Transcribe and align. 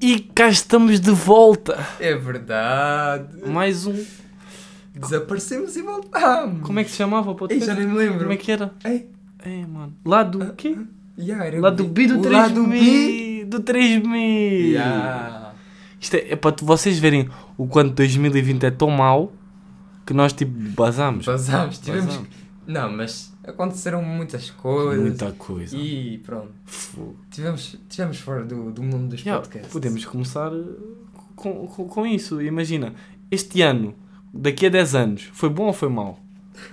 E 0.00 0.18
cá 0.20 0.48
estamos 0.48 0.98
de 1.00 1.10
volta. 1.10 1.78
É 1.98 2.14
verdade. 2.14 3.46
Mais 3.48 3.86
um. 3.86 4.04
Desaparecemos 4.94 5.76
e 5.76 5.82
voltámos. 5.82 6.66
Como 6.66 6.78
é 6.80 6.84
que 6.84 6.90
se 6.90 6.96
chamava 6.96 7.28
o 7.30 7.32
Ei, 7.32 7.38
podcast? 7.38 7.66
já 7.66 7.74
nem 7.74 7.86
me 7.86 7.94
lembro. 7.96 8.20
Como 8.20 8.32
é 8.32 8.36
que 8.36 8.50
era? 8.50 8.72
Ei, 8.84 9.08
É, 9.44 9.66
mano. 9.66 9.94
Lá 10.04 10.22
do 10.22 10.52
quê? 10.54 10.76
yeah, 11.18 11.44
era 11.44 11.60
Lá 11.60 11.70
do 11.70 11.84
B 11.84 12.06
do 12.06 12.18
O 12.18 12.22
3 12.22 12.34
lado 12.34 12.66
B. 12.66 13.44
Do 13.46 13.60
3 13.60 14.02
mil. 14.02 14.70
Yeah. 14.70 15.52
Isto 16.00 16.14
é, 16.16 16.32
é 16.32 16.36
para 16.36 16.54
vocês 16.62 16.98
verem 16.98 17.28
o 17.58 17.66
quanto 17.66 17.94
2020 17.94 18.64
é 18.64 18.70
tão 18.70 18.90
mau 18.90 19.32
que 20.06 20.14
nós 20.14 20.32
tipo 20.32 20.52
basámos. 20.74 21.26
Passámos, 21.26 21.78
tivemos. 21.78 22.06
Basámos. 22.06 22.28
Não, 22.66 22.92
mas 22.92 23.29
aconteceram 23.50 24.02
muitas 24.02 24.50
coisas. 24.50 25.00
Muita 25.00 25.32
coisa. 25.32 25.76
E 25.76 26.18
pronto. 26.18 26.50
Tivemos, 27.30 27.76
tivemos 27.88 28.18
fora 28.18 28.44
do, 28.44 28.70
do 28.70 28.82
mundo 28.82 29.10
dos 29.10 29.20
Já, 29.20 29.36
podcasts. 29.36 29.72
podemos 29.72 30.04
começar 30.04 30.52
uh, 30.52 30.96
com, 31.36 31.66
com, 31.66 31.88
com 31.88 32.06
isso. 32.06 32.40
Imagina, 32.40 32.94
este 33.30 33.62
ano, 33.62 33.94
daqui 34.32 34.66
a 34.66 34.68
10 34.68 34.94
anos, 34.94 35.28
foi 35.32 35.48
bom 35.48 35.66
ou 35.66 35.72
foi 35.72 35.88
mau? 35.88 36.18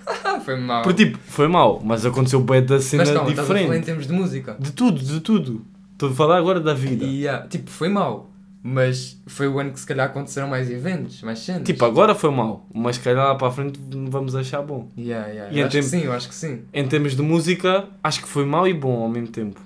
Foi 0.44 0.56
mal. 0.60 0.82
Porque 0.82 1.06
tipo, 1.06 1.18
foi 1.18 1.48
mau, 1.48 1.82
mas 1.84 2.06
aconteceu 2.06 2.40
bem 2.40 2.64
da 2.66 2.80
cena 2.80 3.04
mas 3.04 3.14
calma, 3.14 3.30
estás 3.30 3.46
a 3.46 3.48
falar 3.48 3.60
em 3.60 3.64
diferente. 3.64 3.86
termos 3.86 4.08
de 4.08 4.14
música. 4.14 4.58
De 4.60 4.72
tudo, 4.72 5.00
de 5.02 5.20
tudo. 5.20 5.66
Estou 5.92 6.10
a 6.10 6.14
falar 6.14 6.38
agora 6.38 6.60
da 6.62 6.74
vida. 6.74 7.04
E, 7.06 7.28
ah, 7.28 7.46
tipo, 7.50 7.70
foi 7.70 7.90
mau. 7.90 8.30
Mas 8.70 9.18
foi 9.26 9.48
o 9.48 9.58
ano 9.60 9.72
que 9.72 9.80
se 9.80 9.86
calhar 9.86 10.08
aconteceram 10.08 10.50
mais 10.50 10.70
eventos, 10.70 11.22
mais 11.22 11.40
cenas. 11.40 11.64
Tipo, 11.64 11.86
agora 11.86 12.14
foi 12.14 12.30
mau, 12.32 12.68
mas 12.74 12.98
se 12.98 13.02
calhar 13.02 13.26
lá 13.26 13.36
para 13.36 13.48
a 13.48 13.52
frente 13.52 13.80
vamos 14.10 14.36
achar 14.36 14.62
bom. 14.62 14.90
Yeah, 14.98 15.28
yeah. 15.30 15.54
E 15.54 15.60
Eu 15.60 15.68
acho 15.68 15.78
que 15.78 15.84
sim, 15.84 16.02
eu 16.02 16.12
acho 16.12 16.28
que 16.28 16.36
sim. 16.36 16.62
Em 16.74 16.86
termos 16.86 17.16
de 17.16 17.22
música, 17.22 17.88
acho 18.04 18.22
que 18.22 18.28
foi 18.28 18.44
mau 18.46 18.68
e 18.68 18.74
bom 18.74 19.02
ao 19.04 19.08
mesmo 19.08 19.30
tempo. 19.30 19.62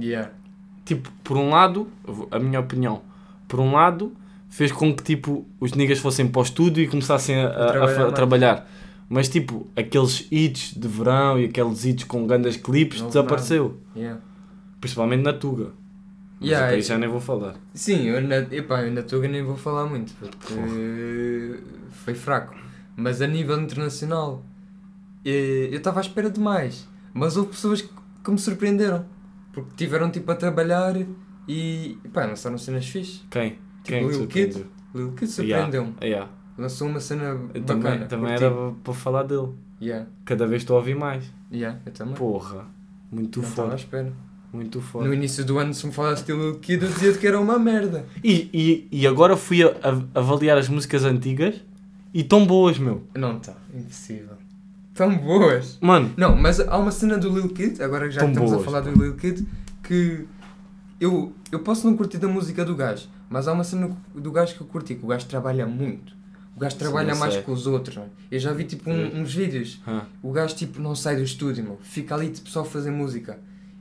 Yeah. 0.00 0.30
Tipo, 0.84 1.10
por 1.24 1.36
um 1.36 1.50
lado, 1.50 1.88
a 2.30 2.38
minha 2.38 2.60
opinião, 2.60 3.02
por 3.48 3.58
um 3.58 3.72
lado, 3.72 4.12
fez 4.48 4.70
com 4.70 4.94
que 4.94 5.02
tipo 5.02 5.44
os 5.58 5.72
niggas 5.72 5.98
fossem 5.98 6.28
para 6.28 6.38
o 6.38 6.42
estúdio 6.44 6.84
e 6.84 6.86
começassem 6.86 7.40
a, 7.40 7.48
a- 7.48 7.66
trabalhar 7.72 8.06
a 8.06 8.12
trabalhar. 8.12 8.70
Mas 9.08 9.28
tipo, 9.28 9.66
aqueles 9.74 10.28
hits 10.30 10.74
de 10.76 10.86
verão 10.86 11.40
e 11.40 11.46
aqueles 11.46 11.84
hits 11.84 12.04
com 12.04 12.24
grandes 12.24 12.56
clipes 12.56 13.00
Não 13.00 13.08
desapareceu. 13.08 13.80
Yeah. 13.96 14.20
Principalmente 14.80 15.22
na 15.24 15.32
Tuga. 15.32 15.72
Mas 16.40 16.48
Yeah, 16.50 16.66
depois 16.68 16.84
é- 16.84 16.88
já 16.88 16.98
nem 16.98 17.08
vou 17.08 17.20
falar. 17.20 17.54
Sim, 17.74 18.04
eu 18.06 18.20
na, 18.22 18.36
epá, 18.36 18.82
eu 18.84 18.92
na 18.92 19.02
Tuga 19.02 19.26
nem 19.28 19.42
vou 19.42 19.56
falar 19.56 19.86
muito, 19.86 20.12
porque 20.14 21.60
foi 21.90 22.14
fraco. 22.14 22.54
Mas 22.96 23.20
a 23.22 23.26
nível 23.26 23.60
internacional, 23.60 24.42
eh, 25.24 25.68
eu 25.70 25.78
estava 25.78 26.00
à 26.00 26.02
espera 26.02 26.30
de 26.30 26.40
mais. 26.40 26.86
Mas 27.14 27.36
houve 27.36 27.50
pessoas 27.50 27.82
que, 27.82 27.90
que 28.24 28.30
me 28.30 28.38
surpreenderam. 28.38 29.04
Porque 29.52 29.70
tiveram 29.76 30.10
tipo 30.10 30.30
a 30.30 30.34
trabalhar 30.36 30.94
e 31.48 31.98
pá, 32.12 32.24
lançaram 32.26 32.58
cenas 32.58 32.86
fixe. 32.86 33.22
Quem? 33.30 33.50
Tipo 33.50 33.58
Quem 33.84 34.08
te 34.08 34.16
Lil 34.18 34.26
Kid. 34.28 34.66
Lil 34.94 35.12
Kid 35.12 35.30
surpreendeu-me. 35.30 35.94
Yeah. 36.02 36.30
Lançou 36.56 36.88
uma 36.88 37.00
cena 37.00 37.24
Eu 37.54 37.62
bacana. 37.62 37.64
também 37.66 38.08
também 38.08 38.32
era 38.32 38.50
para 38.84 38.94
falar 38.94 39.22
dele. 39.24 39.48
Yeah, 39.80 40.06
Cada 40.24 40.44
vez 40.46 40.62
estou 40.62 40.74
a 40.76 40.80
ouvir 40.80 40.96
mais. 40.96 41.24
yeah, 41.52 41.78
eu 41.86 41.92
também. 41.92 42.14
Porra. 42.14 42.66
Muito 43.10 43.40
não 43.40 43.48
estava 43.48 43.72
à 43.72 43.76
espera. 43.76 44.12
Muito 44.52 44.78
No 44.78 44.84
forte. 44.84 45.12
início 45.14 45.44
do 45.44 45.58
ano, 45.58 45.74
se 45.74 45.86
me 45.86 45.92
falasse 45.92 46.24
de 46.24 46.32
Lil 46.32 46.58
Kid, 46.58 46.82
eu 46.84 46.90
dizia 46.90 47.12
que 47.12 47.26
era 47.26 47.38
uma 47.38 47.58
merda. 47.58 48.06
E, 48.24 48.48
e, 48.52 48.88
e 49.00 49.06
agora 49.06 49.36
fui 49.36 49.62
a, 49.62 49.68
a- 49.68 50.18
avaliar 50.20 50.56
as 50.56 50.68
músicas 50.68 51.04
antigas 51.04 51.56
e 52.14 52.22
tão 52.24 52.46
boas, 52.46 52.78
meu. 52.78 53.02
Não 53.14 53.36
está, 53.36 53.54
impossível. 53.74 54.36
Tão 54.94 55.16
boas. 55.16 55.76
Mano, 55.80 56.12
Não, 56.16 56.34
mas 56.34 56.58
há 56.60 56.76
uma 56.78 56.90
cena 56.90 57.18
do 57.18 57.28
Lil 57.28 57.50
Kid, 57.50 57.82
agora 57.82 58.08
que 58.08 58.14
já 58.14 58.26
estamos 58.26 58.50
boas, 58.50 58.62
a 58.62 58.64
falar 58.64 58.80
do 58.80 58.90
Lil 58.90 59.14
Kid, 59.16 59.46
que 59.82 60.24
eu, 61.00 61.32
eu 61.52 61.60
posso 61.60 61.86
não 61.88 61.96
curtir 61.96 62.18
da 62.18 62.26
música 62.26 62.64
do 62.64 62.74
gajo, 62.74 63.06
mas 63.30 63.46
há 63.46 63.52
uma 63.52 63.64
cena 63.64 63.90
do 64.14 64.32
gajo 64.32 64.54
que 64.54 64.60
eu 64.62 64.66
curti, 64.66 64.94
que 64.94 65.04
o 65.04 65.08
gajo 65.08 65.26
trabalha 65.26 65.66
muito. 65.66 66.16
O 66.56 66.60
gajo 66.60 66.72
Sim, 66.72 66.78
trabalha 66.80 67.12
eu 67.12 67.16
mais 67.16 67.36
que 67.36 67.48
os 67.50 67.66
outros. 67.68 67.96
mano. 67.96 68.10
Eu 68.30 68.40
já 68.40 68.52
vi 68.52 68.64
tipo 68.64 68.90
um- 68.90 69.10
Sim. 69.10 69.20
uns 69.20 69.32
vídeos. 69.32 69.80
ah, 69.86 70.02
O 70.22 70.32
gajo 70.32 70.56
tipo 70.56 70.80
não 70.80 70.96
sai 70.96 71.14
do 71.16 71.22
estúdio, 71.22 71.62
meu. 71.62 71.78
fica 71.82 72.14
ali 72.16 72.30
tipo 72.30 72.48
só 72.48 72.62
a 72.62 72.64
fazer 72.64 72.90
música. 72.90 73.38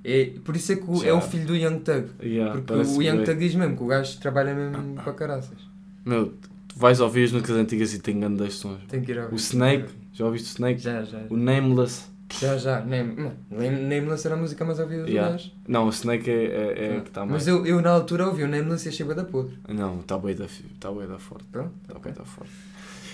É, 0.10 0.32
por 0.46 0.56
isso 0.56 0.72
é 0.72 0.76
que 0.78 0.84
o- 0.90 1.04
é 1.04 1.12
o 1.12 1.20
filho 1.20 1.46
do 1.46 1.56
Young 1.56 1.80
Thug. 1.80 2.08
yeah, 2.24 2.54
Porque 2.62 2.74
o 2.74 3.02
Young 3.02 3.18
bué. 3.18 3.26
Thug 3.26 3.40
diz 3.40 3.54
mesmo 3.56 3.76
que 3.76 3.84
o 3.84 3.88
gajo 3.88 4.18
trabalha 4.20 4.56
mesmo 4.56 4.96
para 4.96 5.12
caraças. 5.14 5.58
Meu, 6.06 6.28
tu 6.68 6.78
vais 6.80 7.00
ouvir 7.02 7.26
as 7.26 7.32
músicas 7.34 7.58
antigas 7.58 7.94
e 7.94 8.00
tem 8.00 8.18
grandes 8.20 8.54
sons. 8.56 8.80
Tem 8.88 9.02
que 9.02 9.12
ir 9.12 9.20
ao 9.20 9.30
O 9.32 9.36
Snake, 9.36 9.90
já 10.14 10.26
ouviste 10.26 10.48
o 10.48 10.52
Snake? 10.52 10.80
Já, 10.80 11.04
já. 11.04 11.20
O 11.30 11.36
Nameless. 11.36 12.06
Já, 12.40 12.58
já. 12.58 12.80
Name, 12.82 13.16
Nameless 13.50 14.26
era 14.28 14.36
a 14.36 14.40
música 14.40 14.64
mais 14.66 14.80
ouvida 14.80 15.04
do 15.04 15.10
Yeah. 15.10 15.32
gajo. 15.32 15.52
Não, 15.68 15.88
o 15.88 15.90
Snake 15.90 16.30
é, 16.30 16.34
é, 16.46 16.96
é 16.98 17.00
que 17.02 17.08
está 17.10 17.22
mais. 17.22 17.32
Mas 17.32 17.48
eu, 17.48 17.66
eu 17.66 17.82
na 17.82 17.90
altura 17.90 18.28
ouvi 18.28 18.44
o 18.44 18.48
Nameless 18.48 18.86
e 18.86 18.90
achei 18.90 19.06
da 19.06 19.24
podre. 19.26 19.58
Não, 19.68 20.00
está 20.00 20.18
bem 20.18 20.36
da, 20.36 20.46
tá 20.80 20.92
bué 20.92 21.06
da 21.08 21.18
forte. 21.20 21.46
Pronto, 21.52 21.72
Está 21.84 21.98
ok. 21.98 22.12
bem 22.12 22.20
da 22.20 22.26
forte. 22.26 22.52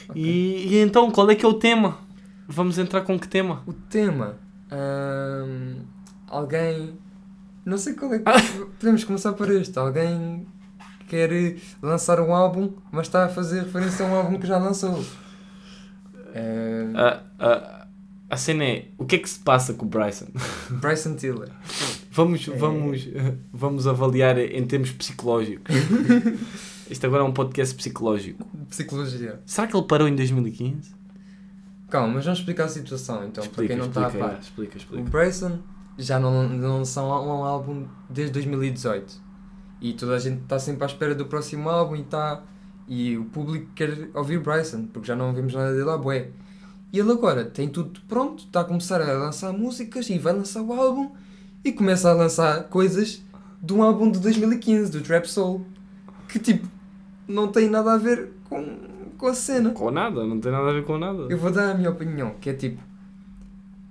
Ok. 0.09 0.21
E, 0.21 0.67
e 0.75 0.77
então, 0.81 1.09
qual 1.11 1.29
é 1.29 1.35
que 1.35 1.45
é 1.45 1.47
o 1.47 1.53
tema? 1.53 1.97
Vamos 2.47 2.77
entrar 2.77 3.01
com 3.01 3.19
que 3.19 3.27
tema? 3.27 3.63
O 3.67 3.73
tema. 3.73 4.35
Alguém. 6.37 6.97
Não 7.65 7.77
sei 7.77 7.93
qual 7.93 8.13
é 8.13 8.19
que. 8.19 8.25
Podemos 8.79 9.03
começar 9.03 9.33
por 9.33 9.49
este. 9.51 9.77
Alguém 9.79 10.45
quer 11.07 11.29
lançar 11.81 12.19
um 12.19 12.33
álbum, 12.33 12.73
mas 12.91 13.07
está 13.07 13.25
a 13.25 13.29
fazer 13.29 13.63
referência 13.63 14.05
a 14.05 14.09
um 14.09 14.15
álbum 14.15 14.39
que 14.39 14.47
já 14.47 14.57
lançou. 14.57 15.03
Ahm, 16.35 16.95
A, 16.95 17.21
a, 17.39 17.87
a 18.29 18.37
cena 18.37 18.63
é, 18.63 18.87
o 18.97 19.05
que 19.05 19.15
é 19.17 19.19
que 19.19 19.29
se 19.29 19.39
passa 19.39 19.73
com 19.73 19.85
o 19.85 19.89
Bryson? 19.89 20.27
Bryson 20.81 21.15
Tiller. 21.15 21.49
Vamos, 22.11 22.47
É. 22.47 22.51
vamos, 22.55 23.07
vamos 23.51 23.87
avaliar 23.87 24.37
em 24.37 24.65
termos 24.65 24.91
psicológicos. 24.91 25.75
Isto 26.89 27.05
agora 27.07 27.23
é 27.23 27.25
um 27.25 27.31
podcast 27.31 27.73
psicológico. 27.75 28.45
Psicologia. 28.69 29.39
Será 29.45 29.67
que 29.67 29.75
ele 29.75 29.85
parou 29.87 30.07
em 30.07 30.15
2015? 30.15 30.93
Calma, 31.89 32.15
mas 32.15 32.25
vamos 32.25 32.39
explicar 32.39 32.65
a 32.65 32.67
situação 32.69 33.23
então, 33.25 33.45
para 33.47 33.67
quem 33.67 33.75
não 33.77 33.85
está 33.85 34.05
a 34.05 34.07
explica, 34.07 34.27
par. 34.27 34.39
explica, 34.39 34.73
O 34.73 34.77
explica. 34.77 35.09
Bryson 35.09 35.59
já 35.97 36.19
não, 36.19 36.47
não 36.47 36.77
lançou 36.79 37.03
um, 37.03 37.39
um 37.39 37.43
álbum 37.43 37.85
desde 38.09 38.33
2018 38.33 39.21
e 39.81 39.93
toda 39.93 40.15
a 40.15 40.19
gente 40.19 40.41
está 40.43 40.57
sempre 40.57 40.83
à 40.83 40.87
espera 40.87 41.13
do 41.13 41.25
próximo 41.25 41.69
álbum 41.69 41.95
e 41.95 42.01
está 42.01 42.41
e 42.87 43.17
o 43.17 43.25
público 43.25 43.67
quer 43.75 44.09
ouvir 44.13 44.39
Bryson 44.39 44.87
porque 44.87 45.07
já 45.07 45.15
não 45.15 45.33
vimos 45.33 45.53
nada 45.53 45.73
dele 45.73 45.89
à 45.89 45.97
bué. 45.97 46.29
E 46.91 46.99
ele 46.99 47.11
agora 47.11 47.45
tem 47.45 47.67
tudo 47.67 47.99
pronto, 48.07 48.43
está 48.45 48.61
a 48.61 48.63
começar 48.63 49.01
a 49.01 49.13
lançar 49.13 49.51
músicas 49.51 50.09
e 50.09 50.19
vai 50.19 50.33
lançar 50.33 50.61
o 50.61 50.71
álbum 50.73 51.11
e 51.63 51.71
começa 51.71 52.09
a 52.09 52.13
lançar 52.13 52.63
coisas 52.65 53.23
de 53.61 53.73
um 53.73 53.81
álbum 53.81 54.11
de 54.11 54.19
2015, 54.19 54.91
do 54.91 55.01
Trap 55.01 55.25
Soul, 55.25 55.65
que 56.27 56.37
tipo 56.37 56.67
não 57.27 57.47
tem 57.47 57.69
nada 57.69 57.93
a 57.93 57.97
ver 57.97 58.31
com, 58.49 58.77
com 59.17 59.27
a 59.27 59.33
cena. 59.33 59.71
Com 59.71 59.89
nada, 59.89 60.25
não 60.25 60.39
tem 60.39 60.51
nada 60.51 60.69
a 60.69 60.73
ver 60.73 60.83
com 60.83 60.97
nada. 60.97 61.23
Eu 61.29 61.37
vou 61.37 61.51
dar 61.51 61.71
a 61.71 61.73
minha 61.73 61.89
opinião, 61.89 62.35
que 62.39 62.49
é 62.49 62.53
tipo. 62.53 62.81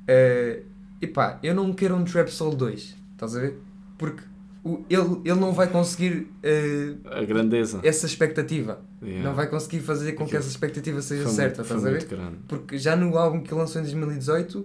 eh, 0.07 0.63
epá, 1.03 1.39
eu 1.43 1.55
não 1.55 1.73
quero 1.73 1.95
um 1.97 2.05
Trap 2.05 2.29
Soul 2.29 2.55
2, 2.55 2.97
estás 3.13 3.37
a 3.37 3.41
ver? 3.41 3.59
Porque 3.99 4.23
o, 4.65 4.85
ele, 4.89 5.21
ele 5.25 5.41
não 5.41 5.53
vai 5.53 5.67
conseguir 5.67 6.29
eh, 6.43 6.95
A 7.05 7.25
grandeza. 7.25 7.81
essa 7.83 8.07
expectativa. 8.07 8.81
Yeah. 9.03 9.29
Não 9.29 9.35
vai 9.35 9.49
conseguir 9.49 9.81
fazer 9.81 10.13
com 10.13 10.25
que 10.27 10.37
essa 10.37 10.49
expectativa 10.49 11.03
seja 11.03 11.25
Foi 11.25 11.33
certa, 11.33 11.63
muito- 11.63 11.75
estás 11.75 11.85
a 11.87 11.91
ver? 11.91 12.05
grande. 12.05 12.37
Porque 12.47 12.79
já 12.79 12.95
no 12.95 13.17
álbum 13.19 13.41
que 13.41 13.53
ele 13.53 13.61
lançou 13.61 13.81
em 13.81 13.85
2018 13.85 14.65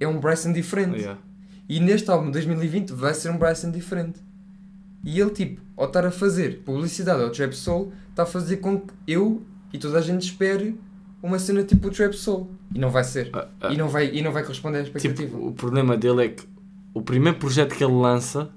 é 0.00 0.08
um 0.08 0.18
Bryson 0.18 0.52
diferente. 0.52 0.96
Yeah. 0.98 1.20
E 1.68 1.78
neste 1.80 2.10
álbum 2.10 2.26
de 2.26 2.32
2020 2.32 2.90
vai 2.92 3.12
ser 3.12 3.28
um 3.30 3.36
Bryson 3.36 3.70
diferente. 3.70 4.20
E 5.04 5.20
ele, 5.20 5.30
tipo, 5.30 5.60
ao 5.76 5.86
estar 5.86 6.06
a 6.06 6.10
fazer 6.10 6.62
publicidade 6.64 7.22
ao 7.22 7.30
Trap 7.30 7.52
Soul, 7.52 7.92
está 8.10 8.22
a 8.22 8.26
fazer 8.26 8.56
com 8.58 8.80
que 8.80 8.92
eu 9.06 9.42
e 9.72 9.78
toda 9.78 9.98
a 9.98 10.00
gente 10.02 10.22
espere 10.22 10.78
uma 11.26 11.38
cena 11.38 11.62
tipo 11.64 11.88
o 11.88 11.90
Trap 11.90 12.14
Soul. 12.14 12.50
E 12.74 12.78
não 12.78 12.90
vai 12.90 13.04
ser. 13.04 13.30
Ah, 13.32 13.48
ah, 13.60 13.72
E 13.72 13.76
não 13.76 13.88
vai, 13.88 14.10
e 14.14 14.22
não 14.22 14.32
vai 14.32 14.42
corresponder 14.42 14.78
à 14.78 14.82
expectativa. 14.82 15.22
tipo, 15.28 15.46
o 15.46 15.52
problema 15.52 15.96
dele 15.96 16.24
é 16.24 16.28
que 16.28 16.44
o 16.94 17.02
primeiro 17.02 17.38
projeto 17.38 17.74
que 17.74 17.84
ele 17.84 17.92
lança 17.94 18.50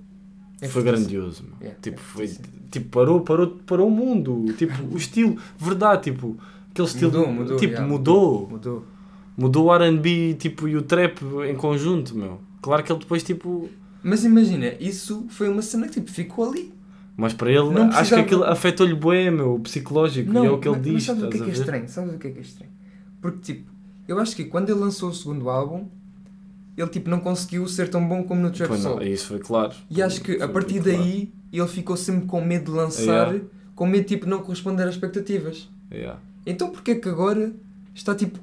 É 0.62 0.68
foi 0.68 0.84
grandioso. 0.84 1.44
Yeah, 1.62 1.80
tipo, 1.82 2.00
é 2.00 2.04
foi, 2.04 2.30
tipo 2.72 2.90
parou, 2.90 3.22
parou, 3.22 3.48
parou 3.66 3.88
o 3.88 3.92
mundo. 3.92 4.46
Tipo, 4.58 4.74
o 4.94 4.98
estilo, 4.98 5.38
verdade, 5.58 6.04
tipo, 6.04 6.38
aquele 6.72 6.88
estilo 6.88 7.12
Mudou, 7.12 7.34
mudou, 7.34 7.58
tipo, 7.58 7.74
yeah, 7.74 7.88
mudou. 7.88 8.48
Mudou. 8.50 8.86
Mudou 9.38 9.66
o 9.68 9.74
R&B 9.74 10.36
tipo, 10.38 10.68
e 10.68 10.76
o 10.76 10.82
trap 10.82 11.22
em 11.50 11.56
conjunto, 11.56 12.16
meu. 12.16 12.40
Claro 12.62 12.84
que 12.84 12.92
ele 12.92 13.00
depois, 13.00 13.24
tipo... 13.24 13.70
Mas 14.04 14.24
imagina, 14.26 14.74
isso 14.80 15.26
foi 15.30 15.48
uma 15.48 15.62
cena 15.62 15.88
que 15.88 15.94
tipo, 15.96 16.12
ficou 16.12 16.50
ali. 16.50 16.74
Mas 17.20 17.34
para 17.34 17.52
ele, 17.52 17.70
Não 17.70 17.90
acho 17.92 18.16
que 18.16 18.22
aquilo 18.22 18.44
afetou-lhe 18.46 18.96
bué, 18.96 19.30
meu, 19.30 19.60
psicológico. 19.60 20.32
e 20.34 20.38
é 20.46 20.50
o 20.50 20.58
que 20.60 20.68
ele 20.70 20.78
mas, 20.78 20.84
diz, 20.86 20.94
mas 20.94 21.04
sabes 21.04 21.24
o 21.24 21.30
que 21.30 21.38
é 21.38 21.42
que 21.44 21.50
é 21.50 21.54
estranho? 21.54 21.90
Sabes 21.90 22.16
o 22.16 22.18
que 22.18 22.28
é 22.28 22.32
que 22.32 22.38
é 22.40 22.42
estranho? 22.42 22.72
Porque 23.22 23.40
tipo, 23.54 23.72
eu 24.08 24.20
acho 24.20 24.36
que 24.36 24.46
quando 24.46 24.70
ele 24.70 24.80
lançou 24.80 25.10
o 25.10 25.14
segundo 25.14 25.50
álbum, 25.50 25.88
ele 26.78 26.88
tipo 26.88 27.10
não 27.10 27.20
conseguiu 27.20 27.68
ser 27.68 27.90
tão 27.90 28.08
bom 28.08 28.24
como 28.24 28.42
no 28.42 28.50
Trap 28.52 28.70
Pois 28.70 28.84
não, 28.84 28.92
Soul. 28.94 29.04
isso 29.04 29.28
foi 29.28 29.40
claro. 29.40 29.74
E 29.90 30.02
acho 30.02 30.22
que 30.22 30.42
a 30.42 30.48
partir 30.48 30.76
muito 30.76 30.90
claro. 30.92 31.04
daí 31.04 31.34
ele 31.52 31.68
ficou 31.68 31.98
sempre 31.98 32.26
com 32.26 32.40
medo 32.42 32.72
de 32.72 32.78
lançar, 32.78 33.34
Yeah. 33.34 33.42
com 33.76 33.86
medo 33.86 34.06
tipo 34.06 34.24
de 34.26 34.32
não 34.32 34.40
corresponder 34.42 34.84
às 34.88 34.94
expectativas. 34.96 35.70
Yeah. 35.92 36.20
Então 36.46 36.70
porquê 36.70 36.96
que 36.96 37.10
agora 37.10 37.52
está 37.94 38.16
tipo 38.16 38.40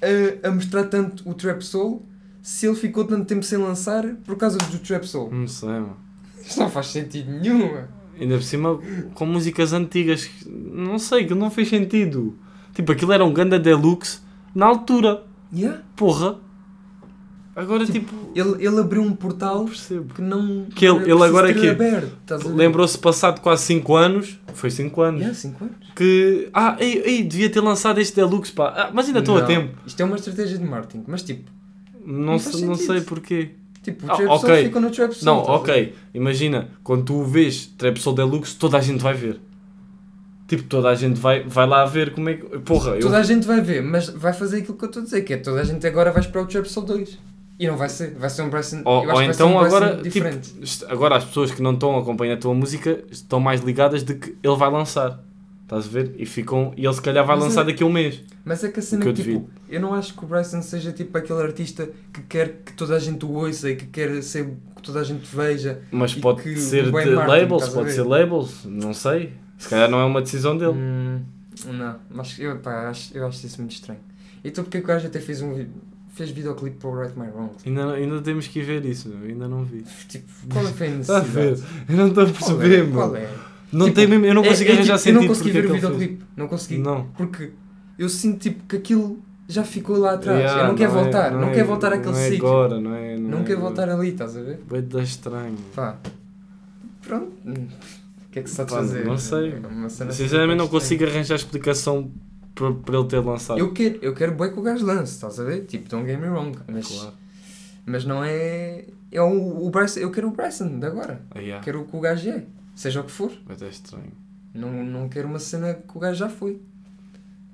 a, 0.00 0.48
a 0.48 0.50
mostrar 0.52 0.84
tanto 0.84 1.28
o 1.28 1.34
Trap 1.34 1.62
Soul 1.62 2.06
se 2.40 2.66
ele 2.66 2.76
ficou 2.76 3.04
tanto 3.04 3.24
tempo 3.26 3.42
sem 3.42 3.58
lançar 3.58 4.04
por 4.24 4.36
causa 4.36 4.56
do 4.56 4.78
Trap 4.78 5.04
Soul? 5.04 5.30
Não 5.32 5.48
sei, 5.48 5.68
mano. 5.70 5.96
Isto 6.40 6.60
não 6.60 6.70
faz 6.70 6.86
sentido 6.86 7.30
nenhum. 7.32 7.72
mano. 7.72 7.88
Ainda 8.20 8.34
por 8.36 8.42
cima 8.42 8.78
com 9.14 9.24
músicas 9.26 9.72
antigas. 9.72 10.24
que- 10.26 10.48
Não 10.48 10.98
sei, 10.98 11.24
que 11.26 11.34
não 11.34 11.50
fez 11.50 11.68
sentido. 11.68 12.36
Tipo, 12.74 12.92
aquilo 12.92 13.12
era 13.12 13.24
um 13.24 13.32
ganda 13.32 13.58
deluxe 13.58 14.20
na 14.54 14.66
altura. 14.66 15.24
Yeah. 15.52 15.80
Porra. 15.96 16.38
Agora, 17.56 17.84
tipo, 17.84 18.14
Ele, 18.34 18.64
ele 18.64 18.78
abriu 18.78 19.02
um 19.02 19.12
portal 19.12 19.64
percebo. 19.64 20.14
que 20.14 20.22
não. 20.22 20.66
Que 20.74 20.86
ele- 20.86 20.98
era 21.00 21.10
ele 21.10 21.22
agora 21.24 21.50
a 21.50 21.52
ver? 21.52 22.08
Lembrou-se 22.54 22.96
passado 22.96 23.40
quase 23.40 23.64
5 23.64 23.96
anos. 23.96 24.38
Foi 24.54 24.70
5 24.70 25.02
anos. 25.02 25.20
Yeah, 25.20 25.36
5 25.36 25.64
anos. 25.64 25.76
Que. 25.96 26.48
Ah, 26.54 26.76
ei, 26.78 27.02
ei, 27.04 27.22
devia 27.24 27.50
ter 27.50 27.60
lançado 27.60 27.98
este 28.00 28.14
deluxe, 28.16 28.52
pá. 28.52 28.68
Ah, 28.76 28.90
mas 28.94 29.06
ainda 29.08 29.18
estou 29.18 29.36
a 29.36 29.42
tempo. 29.42 29.76
Isto 29.84 30.00
é 30.00 30.04
uma 30.04 30.16
estratégia 30.16 30.56
de 30.58 30.64
marketing, 30.64 31.04
mas 31.08 31.22
tipo, 31.22 31.50
Não, 32.02 32.32
Não 32.32 32.38
faz 32.38 32.60
não 32.62 32.74
sei 32.76 33.00
porquê. 33.02 33.50
Tipo 33.82 34.06
o 34.06 34.10
Ah, 34.12 34.38
Trap 34.38 34.62
fica 34.64 34.80
no 34.80 34.90
Trap 34.90 35.12
Soul. 35.12 35.24
Não, 35.24 35.44
ver? 35.44 35.50
ok. 35.52 35.94
Imagina, 36.14 36.68
quando 36.82 37.04
tu 37.04 37.22
vês 37.24 37.66
Trap 37.66 37.98
Soul 37.98 38.16
Deluxe, 38.16 38.56
toda 38.56 38.78
a 38.78 38.80
gente 38.80 39.02
vai 39.02 39.14
ver. 39.14 39.40
Tipo, 40.48 40.64
toda 40.64 40.88
a 40.88 40.94
gente 40.96 41.18
vai, 41.20 41.44
vai 41.44 41.66
lá 41.66 41.84
ver 41.84 42.12
como 42.12 42.28
é 42.28 42.34
que. 42.34 42.44
Porra, 42.60 42.92
eu. 42.92 43.00
Toda 43.00 43.18
a 43.18 43.22
gente 43.22 43.46
vai 43.46 43.60
ver, 43.60 43.82
mas 43.82 44.08
vai 44.08 44.32
fazer 44.32 44.58
aquilo 44.58 44.76
que 44.76 44.84
eu 44.84 44.88
estou 44.88 45.02
a 45.02 45.04
dizer, 45.04 45.22
que 45.22 45.34
é 45.34 45.36
toda 45.36 45.60
a 45.60 45.64
gente 45.64 45.86
agora 45.86 46.10
vai 46.10 46.20
esperar 46.20 46.42
o 46.42 46.46
Trap 46.46 46.66
Soul 46.66 46.86
2. 46.86 47.18
E 47.60 47.66
não 47.68 47.76
vai 47.76 47.88
ser, 47.90 48.14
vai 48.14 48.30
ser 48.30 48.42
um 48.42 48.48
Bryson. 48.48 48.80
Ou, 48.84 49.04
eu 49.04 49.10
acho 49.10 49.12
ou 49.12 49.18
que 49.20 49.26
vai 49.26 49.34
ser 49.34 49.42
então 49.42 49.52
um 49.54 49.58
agora, 49.60 49.96
diferente. 50.02 50.50
tipo, 50.54 50.90
agora 50.90 51.16
as 51.16 51.24
pessoas 51.24 51.50
que 51.52 51.60
não 51.62 51.74
estão 51.74 51.94
a 51.96 52.00
acompanhar 52.00 52.34
a 52.34 52.36
tua 52.38 52.54
música 52.54 53.04
estão 53.10 53.38
mais 53.38 53.60
ligadas 53.60 54.02
de 54.02 54.14
que 54.14 54.34
ele 54.42 54.56
vai 54.56 54.70
lançar. 54.70 55.20
Estás 55.70 55.86
a 55.86 55.88
ver? 55.88 56.16
E 56.18 56.26
ficam. 56.26 56.74
E 56.76 56.84
ele 56.84 56.92
se 56.94 57.00
calhar 57.00 57.24
vai 57.24 57.36
Mas 57.36 57.44
lançar 57.44 57.60
é- 57.62 57.66
daqui 57.66 57.84
a 57.84 57.86
um 57.86 57.92
mês. 57.92 58.20
Mas 58.44 58.64
é 58.64 58.68
que 58.72 58.80
a 58.80 58.82
cena 58.82 59.04
eu 59.04 59.10
é 59.10 59.12
tipo, 59.12 59.28
devido. 59.28 59.50
eu 59.68 59.80
não 59.80 59.94
acho 59.94 60.14
que 60.14 60.24
o 60.24 60.26
Bryson 60.26 60.60
seja 60.62 60.90
tipo 60.90 61.16
aquele 61.16 61.40
artista 61.40 61.88
que 62.12 62.22
quer 62.22 62.62
que 62.66 62.72
toda 62.72 62.96
a 62.96 62.98
gente 62.98 63.24
o 63.24 63.30
ouça 63.30 63.70
e 63.70 63.76
que 63.76 63.86
quer 63.86 64.20
ser 64.20 64.46
que 64.74 64.82
toda 64.82 64.98
a 64.98 65.04
gente 65.04 65.24
veja. 65.32 65.80
Mas 65.92 66.12
pode 66.12 66.42
ser 66.58 66.86
de 66.86 66.90
marketing, 66.90 67.14
labels, 67.14 67.68
pode 67.68 67.92
ser 67.92 68.02
labels, 68.02 68.64
não 68.64 68.92
sei. 68.92 69.32
Se 69.58 69.68
calhar 69.68 69.88
não 69.88 70.00
é 70.00 70.04
uma 70.04 70.20
decisão 70.20 70.58
dele. 70.58 70.72
Hum, 70.72 71.20
não, 71.66 71.96
mas 72.10 72.36
eu, 72.40 72.56
pá, 72.58 72.88
acho, 72.88 73.16
eu 73.16 73.24
acho 73.28 73.46
isso 73.46 73.58
muito 73.60 73.72
estranho. 73.72 74.00
Então 74.42 74.64
porque 74.64 74.78
é 74.78 74.80
que 74.80 74.84
o 74.86 74.88
gajo 74.88 75.06
até 75.06 75.20
fez 75.20 75.40
um 75.40 75.66
fez 76.08 76.30
videoclipe 76.30 76.78
para 76.78 76.88
o 76.90 77.00
Right 77.00 77.16
My 77.16 77.28
Wrong? 77.28 77.52
Ainda, 77.64 77.92
ainda 77.92 78.20
temos 78.20 78.48
que 78.48 78.60
ver 78.60 78.84
isso, 78.84 79.08
meu. 79.08 79.28
ainda 79.28 79.46
não 79.46 79.64
vi. 79.64 79.84
Tipo, 80.08 80.26
qual 80.52 80.64
é 80.64 80.68
a 80.68 80.70
Está 80.98 81.18
a 81.18 81.20
ver? 81.20 81.50
necessidade? 81.50 81.84
Eu 81.88 81.96
não 81.96 82.08
estou 82.08 82.24
a 82.24 82.26
Qual 82.26 82.34
perceber, 82.56 82.78
é? 82.80 82.82
meu. 82.82 82.92
Qual 82.94 83.14
é? 83.16 83.28
Não 83.72 83.86
Tipo, 83.86 83.96
tem 83.96 84.06
mesmo, 84.08 84.26
eu 84.26 84.34
não 84.34 84.44
É- 84.44 84.48
consigo 84.48 84.70
é 84.70 84.72
arranjar 84.74 84.98
tipo, 84.98 85.08
Eu 85.08 85.14
não 85.14 85.20
sentido 85.22 85.28
consegui 85.28 85.50
porque 85.52 85.66
ver 85.66 85.68
é 85.68 85.70
o 85.70 85.74
videoclipe, 85.92 86.24
não 86.36 86.48
consegui. 86.48 86.78
Não. 86.78 87.04
Porque 87.16 87.50
eu 87.98 88.08
sinto 88.08 88.38
tipo 88.40 88.64
que 88.66 88.76
aquilo 88.76 89.22
já 89.48 89.62
ficou 89.64 89.96
lá 89.98 90.14
atrás. 90.14 90.38
Yeah, 90.40 90.62
eu 90.62 90.68
não 90.68 90.74
quero 90.74 90.90
é- 90.90 90.94
voltar, 91.02 91.30
não, 91.32 91.48
é- 91.48 91.54
quero 91.54 91.66
voltar 91.68 91.92
àquele 91.92 92.12
Não 92.12 92.18
é 92.18 92.28
sítio. 92.30 92.46
agora, 92.46 92.80
não 92.80 92.94
é? 92.94 93.16
Não 93.16 93.40
é 93.40 93.44
quero 93.44 93.60
voltar 93.60 93.88
ali, 93.88 94.08
estás 94.10 94.36
a 94.36 94.40
ver? 94.42 94.58
Dar 94.82 95.02
estranho. 95.02 95.56
Pá. 95.74 95.96
Pronto. 97.02 97.32
O 97.46 98.32
que 98.32 98.38
é 98.38 98.42
que 98.42 98.50
se 98.50 98.60
está 98.60 98.62
a 98.62 98.78
fazer? 98.80 99.04
não 99.04 99.18
sei. 99.18 99.50
É 99.50 99.86
assim 99.86 100.10
Sinceramente 100.12 100.58
não 100.58 100.68
consigo 100.68 101.04
arranjar 101.04 101.34
explicação 101.34 102.10
para 102.54 102.98
ele 102.98 103.08
ter 103.08 103.18
lançado. 103.20 103.58
Eu 103.58 103.72
quero, 103.72 103.98
eu 104.02 104.14
quero 104.14 104.32
bem 104.34 104.52
que 104.52 104.58
o 104.58 104.62
gajo 104.62 104.84
lance, 104.86 105.14
estás 105.14 105.40
a 105.40 105.44
ver? 105.44 105.64
Tipo, 105.64 105.88
don't 105.88 106.06
get 106.08 106.20
me 106.20 106.28
wrong. 106.28 106.56
Mas, 106.70 106.86
Claro. 106.88 107.12
mas 107.86 108.04
não 108.04 108.22
é. 108.22 108.84
É 109.12 109.20
o, 109.20 109.66
o 109.66 109.70
Bryson, 109.70 109.98
eu 110.00 110.10
quero 110.12 110.28
o 110.28 110.30
Bryson 110.30 110.78
de 110.78 110.86
agora. 110.86 111.20
Ah, 111.32 111.40
yeah. 111.40 111.64
Quero 111.64 111.80
o 111.80 111.84
que 111.84 111.96
o 111.96 112.00
gajo 112.00 112.28
é. 112.30 112.44
Seja 112.80 113.00
o 113.02 113.04
que 113.04 113.10
for. 113.10 113.30
Vai 113.44 113.56
dar 113.56 113.68
estranho. 113.68 114.12
Não, 114.54 114.72
não 114.82 115.06
quero 115.06 115.28
uma 115.28 115.38
cena 115.38 115.74
que 115.74 115.94
o 115.98 116.00
gajo 116.00 116.18
já 116.18 116.30
foi. 116.30 116.62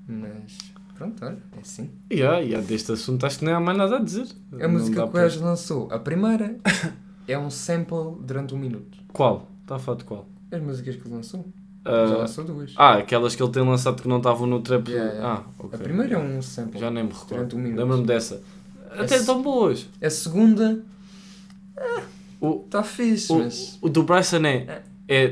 Mas. 0.07 0.57
Pronto, 0.95 1.25
olha, 1.25 1.37
é 1.57 1.61
assim. 1.61 1.91
Yeah, 2.13 2.39
yeah, 2.39 2.65
deste 2.65 2.93
assunto 2.93 3.27
acho 3.27 3.41
que 3.41 3.45
nem 3.45 3.53
há 3.53 3.59
mais 3.59 3.77
nada 3.77 3.97
a 3.97 3.99
dizer. 3.99 4.29
A 4.53 4.57
Não 4.59 4.71
música 4.71 5.03
que 5.03 5.09
o 5.09 5.11
gajo 5.13 5.43
lançou, 5.45 5.89
a 5.93 5.99
primeira, 5.99 6.57
é 7.27 7.37
um 7.37 7.51
sample 7.51 8.17
durante 8.25 8.55
um 8.55 8.59
minuto. 8.59 8.97
Qual? 9.13 9.51
Está 9.63 9.75
a 9.75 9.79
falar 9.81 9.99
de 9.99 10.05
qual? 10.05 10.29
As 10.53 10.63
músicas 10.63 10.95
que 10.95 11.03
ele 11.09 11.15
lançou. 11.17 11.45
Já 11.85 11.91
Ah, 11.93 12.05
lançou 12.19 12.45
duas. 12.45 12.73
ah, 12.77 12.95
aquelas 12.99 13.35
que 13.35 13.43
ele 13.43 13.51
tem 13.53 13.63
lançado 13.69 14.01
que 14.01 14.07
não 14.09 14.19
estavam 14.19 14.47
no 14.47 14.63
trap. 14.63 14.89
Yeah, 14.89 15.13
yeah. 15.13 15.35
Ah, 15.45 15.51
ok. 15.59 15.71
A 15.79 15.83
primeira 15.83 16.15
é 16.15 16.19
um 16.19 16.41
sample. 16.41 16.79
Já 16.81 16.89
nem 16.91 17.03
me 17.03 17.11
recordo. 17.11 17.31
Durante 17.35 17.57
um 17.57 17.59
minuto. 17.59 17.79
Lembro-me 17.81 18.07
dessa. 18.07 18.41
Até 18.93 19.17
Esse- 19.17 19.27
tão 19.27 19.43
boas. 19.43 19.89
A 20.01 20.09
segunda 20.09 20.83
O, 22.41 22.63
está 22.65 22.83
fixe, 22.83 23.33
o, 23.33 23.39
mas. 23.39 23.79
o 23.83 23.89
do 23.89 24.03
Bryson 24.05 24.45
é. 24.47 24.57
é 24.57 24.83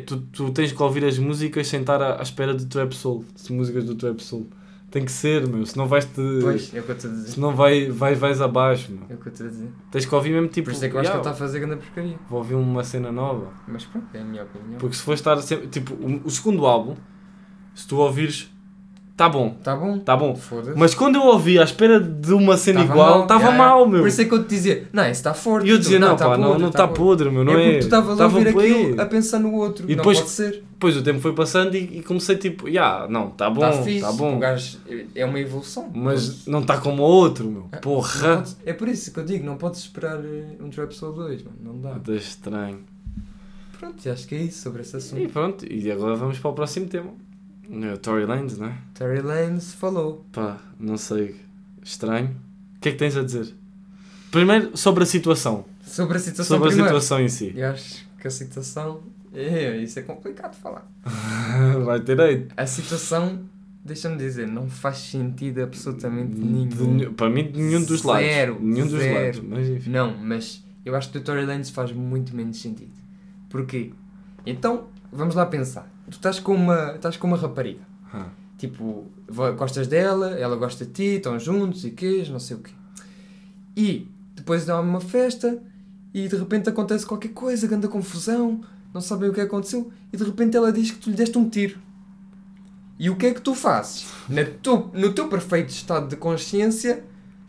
tu, 0.06 0.18
tu 0.32 0.50
tens 0.52 0.72
que 0.72 0.82
ouvir 0.82 1.04
as 1.04 1.18
músicas 1.18 1.66
sem 1.66 1.80
estar 1.80 2.00
à, 2.00 2.18
à 2.18 2.22
espera 2.22 2.54
do 2.54 2.64
Trap 2.66 2.92
Soul. 2.92 3.24
As 3.34 3.48
músicas 3.48 3.84
do 3.84 3.94
Trap 3.94 4.20
Soul. 4.20 4.48
Tem 4.90 5.04
que 5.04 5.10
ser, 5.10 5.44
meu. 5.48 5.66
Senão 5.66 5.88
vais-te. 5.88 6.14
Pois, 6.40 6.72
é 6.72 6.78
o 6.78 6.84
que 6.84 6.90
eu 6.92 6.94
estou 6.96 7.10
a 7.10 7.14
dizer. 7.14 7.28
Senão 7.32 7.56
vai, 7.56 7.90
vai, 7.90 8.14
vais 8.14 8.40
abaixo, 8.40 8.92
meu. 8.92 9.02
É 9.08 9.14
o 9.14 9.18
que 9.18 9.26
eu 9.26 9.32
estou 9.32 9.46
a 9.46 9.50
dizer. 9.50 9.68
Tens 9.90 10.06
que 10.06 10.14
ouvir 10.14 10.30
mesmo 10.30 10.46
tipo. 10.46 10.66
Por 10.66 10.72
isso 10.72 10.84
é 10.84 10.88
que 10.88 10.94
eu 10.94 11.00
acho 11.00 11.10
que 11.10 11.16
ele 11.16 11.20
"Yeah, 11.20 11.30
está 11.32 11.44
a 11.44 11.48
fazer 11.48 11.58
grande 11.58 11.84
porcaria. 11.84 12.16
Vou 12.30 12.38
ouvir 12.38 12.54
uma 12.54 12.84
cena 12.84 13.10
nova. 13.10 13.52
Mas 13.66 13.84
pronto, 13.84 14.06
é 14.14 14.20
a 14.20 14.24
minha 14.24 14.44
opinião. 14.44 14.78
Porque 14.78 14.94
se 14.94 15.02
for 15.02 15.14
estar 15.14 15.36
sempre. 15.42 15.66
Tipo, 15.66 15.94
o, 15.94 16.20
o 16.24 16.30
segundo 16.30 16.64
álbum, 16.64 16.94
se 17.74 17.88
tu 17.88 17.96
ouvires, 17.96 18.53
tá 19.16 19.28
bom. 19.28 19.50
Tá 19.62 19.76
bom? 19.76 19.98
Tá 19.98 20.16
bom. 20.16 20.38
Mas 20.76 20.94
quando 20.94 21.16
eu 21.16 21.22
ouvi 21.22 21.58
à 21.58 21.62
espera 21.64 22.00
de 22.00 22.32
uma 22.32 22.56
cena 22.56 22.80
Tava 22.80 22.92
igual, 22.92 23.22
estava 23.22 23.40
yeah, 23.42 23.56
yeah. 23.56 23.74
mal, 23.76 23.86
meu. 23.88 24.00
Por 24.00 24.08
isso 24.08 24.20
é 24.20 24.24
que 24.24 24.32
eu 24.34 24.42
te 24.44 24.48
dizia, 24.48 24.88
não, 24.92 25.02
isso 25.04 25.12
está 25.12 25.32
forte. 25.34 25.66
E 25.66 25.70
eu 25.70 25.78
dizia, 25.78 25.98
não, 25.98 26.16
tá 26.16 26.28
pá, 26.30 26.36
não 26.36 26.48
podre, 26.48 26.62
não 26.62 26.70
tá 26.70 26.84
está 26.84 26.88
podre, 26.94 27.30
meu, 27.30 27.44
não 27.44 27.52
é 27.52 27.56
é? 27.56 27.64
porque 27.64 27.78
tu 27.80 27.84
estavas 27.84 28.20
a 28.20 28.24
ouvir 28.24 28.48
aquilo 28.48 29.00
a 29.00 29.06
pensar 29.06 29.38
no 29.38 29.52
outro. 29.54 29.84
E 29.86 29.90
não 29.90 29.96
depois- 29.96 30.18
pode 30.18 30.30
ser. 30.30 30.64
Depois 30.74 30.96
o 30.98 31.02
tempo 31.02 31.20
foi 31.20 31.32
passando 31.32 31.74
e, 31.76 31.98
e 31.98 32.02
comecei 32.02 32.36
tipo, 32.36 32.70
já, 32.70 33.06
não, 33.08 33.30
tá 33.30 33.48
bom, 33.48 33.64
Está 33.64 34.06
tá 34.08 34.12
bom. 34.12 34.36
O 34.36 34.38
gajo 34.38 34.78
é 35.14 35.24
uma 35.24 35.38
evolução. 35.40 35.88
Mas 35.94 36.46
não 36.46 36.60
está 36.60 36.76
como 36.78 37.02
o 37.02 37.06
outro, 37.06 37.48
meu. 37.48 37.68
Não 37.72 37.80
Porra. 37.80 38.36
podes- 38.38 38.56
é 38.66 38.72
por 38.72 38.88
isso 38.88 39.12
que 39.12 39.18
eu 39.20 39.24
digo, 39.24 39.46
não 39.46 39.56
podes 39.56 39.80
esperar 39.80 40.18
eh, 40.22 40.56
um 40.60 40.68
Trap 40.68 40.92
Soul 40.92 41.12
2, 41.14 41.42
mano. 41.44 41.56
Não 41.62 41.80
dá. 41.80 41.98
Tá 42.00 42.12
estranho. 42.12 42.80
Pronto, 43.78 44.04
e 44.04 44.10
acho 44.10 44.26
que 44.26 44.34
é 44.34 44.38
isso 44.42 44.62
sobre 44.62 44.82
esse 44.82 44.94
E 44.94 44.98
assunto. 44.98 45.28
pronto, 45.32 45.72
e 45.72 45.90
agora 45.90 46.14
vamos 46.16 46.38
para 46.38 46.50
o 46.50 46.54
próximo 46.54 46.86
tema. 46.86 47.10
Eh, 47.70 47.96
Tory 47.96 48.24
Lanez, 48.26 48.58
né? 48.58 48.78
Terry 48.94 49.20
Lanes 49.20 49.72
falou. 49.74 50.24
Pá, 50.32 50.58
não 50.78 50.96
sei. 50.96 51.36
Estranho. 51.82 52.36
O 52.76 52.80
que 52.80 52.90
é 52.90 52.92
que 52.92 52.98
tens 52.98 53.16
a 53.16 53.22
dizer? 53.22 53.54
Primeiro, 54.30 54.76
sobre 54.76 55.02
a 55.02 55.06
situação. 55.06 55.64
Sobre 55.82 56.16
a 56.16 56.20
situação 56.20 56.56
Sobre 56.56 56.68
a 56.68 56.70
primeiro. 56.70 56.88
situação 56.88 57.20
em 57.20 57.28
si. 57.28 57.52
E 57.54 57.62
acho 57.62 58.06
que 58.20 58.26
a 58.26 58.30
situação. 58.30 59.00
É, 59.32 59.76
isso 59.78 59.98
é 59.98 60.02
complicado 60.02 60.52
de 60.52 60.58
falar. 60.58 60.86
Vai 61.84 62.00
ter 62.00 62.20
aí. 62.20 62.46
A 62.56 62.66
situação, 62.66 63.40
deixa-me 63.84 64.16
dizer, 64.16 64.46
não 64.46 64.68
faz 64.68 64.98
sentido 64.98 65.62
absolutamente 65.62 66.36
nenhum. 66.38 66.96
De 66.96 67.10
para 67.10 67.28
mim, 67.30 67.50
de 67.50 67.60
nenhum 67.60 67.82
dos 67.84 68.02
lados. 68.02 68.26
Zero, 68.26 68.58
Nenhum 68.60 68.86
dos 68.86 68.98
zero. 69.00 69.14
lados. 69.14 69.40
Mas 69.48 69.68
enfim. 69.68 69.90
Não, 69.90 70.16
mas 70.16 70.64
eu 70.84 70.94
acho 70.94 71.10
que 71.10 71.18
o 71.18 71.20
Tory 71.20 71.44
Lanez 71.44 71.70
faz 71.70 71.92
muito 71.92 72.34
menos 72.34 72.60
sentido. 72.60 72.92
Porquê? 73.50 73.92
Então, 74.46 74.88
vamos 75.12 75.34
lá 75.34 75.46
pensar. 75.46 75.90
Tu 76.06 76.12
estás 76.16 76.38
com 76.38 76.54
uma, 76.54 76.92
estás 76.96 77.16
com 77.16 77.26
uma 77.26 77.36
rapariga. 77.36 77.80
Tipo, 78.58 79.06
gostas 79.56 79.86
dela, 79.88 80.30
ela 80.38 80.56
gosta 80.56 80.84
de 80.84 80.92
ti, 80.92 81.02
estão 81.16 81.38
juntos 81.38 81.84
e 81.84 81.90
quês, 81.90 82.28
não 82.28 82.38
sei 82.38 82.56
o 82.56 82.60
quê. 82.60 82.70
E 83.76 84.08
depois 84.34 84.64
dá 84.64 84.80
uma 84.80 85.00
festa 85.00 85.58
e 86.12 86.28
de 86.28 86.36
repente 86.36 86.68
acontece 86.68 87.04
qualquer 87.04 87.30
coisa, 87.30 87.66
grande 87.66 87.88
confusão, 87.88 88.60
não 88.92 89.00
sabem 89.00 89.28
o 89.28 89.32
que 89.32 89.40
aconteceu 89.40 89.90
e 90.12 90.16
de 90.16 90.22
repente 90.24 90.56
ela 90.56 90.72
diz 90.72 90.92
que 90.92 90.98
tu 90.98 91.10
lhe 91.10 91.16
deste 91.16 91.36
um 91.36 91.48
tiro. 91.48 91.78
E 92.98 93.10
o 93.10 93.16
que 93.16 93.26
é 93.26 93.34
que 93.34 93.40
tu 93.40 93.54
fazes? 93.54 94.06
Na 94.28 94.44
tu- 94.62 94.90
no 94.94 95.12
teu 95.12 95.26
perfeito 95.28 95.70
estado 95.70 96.06
de 96.08 96.14
consciência, 96.16 97.02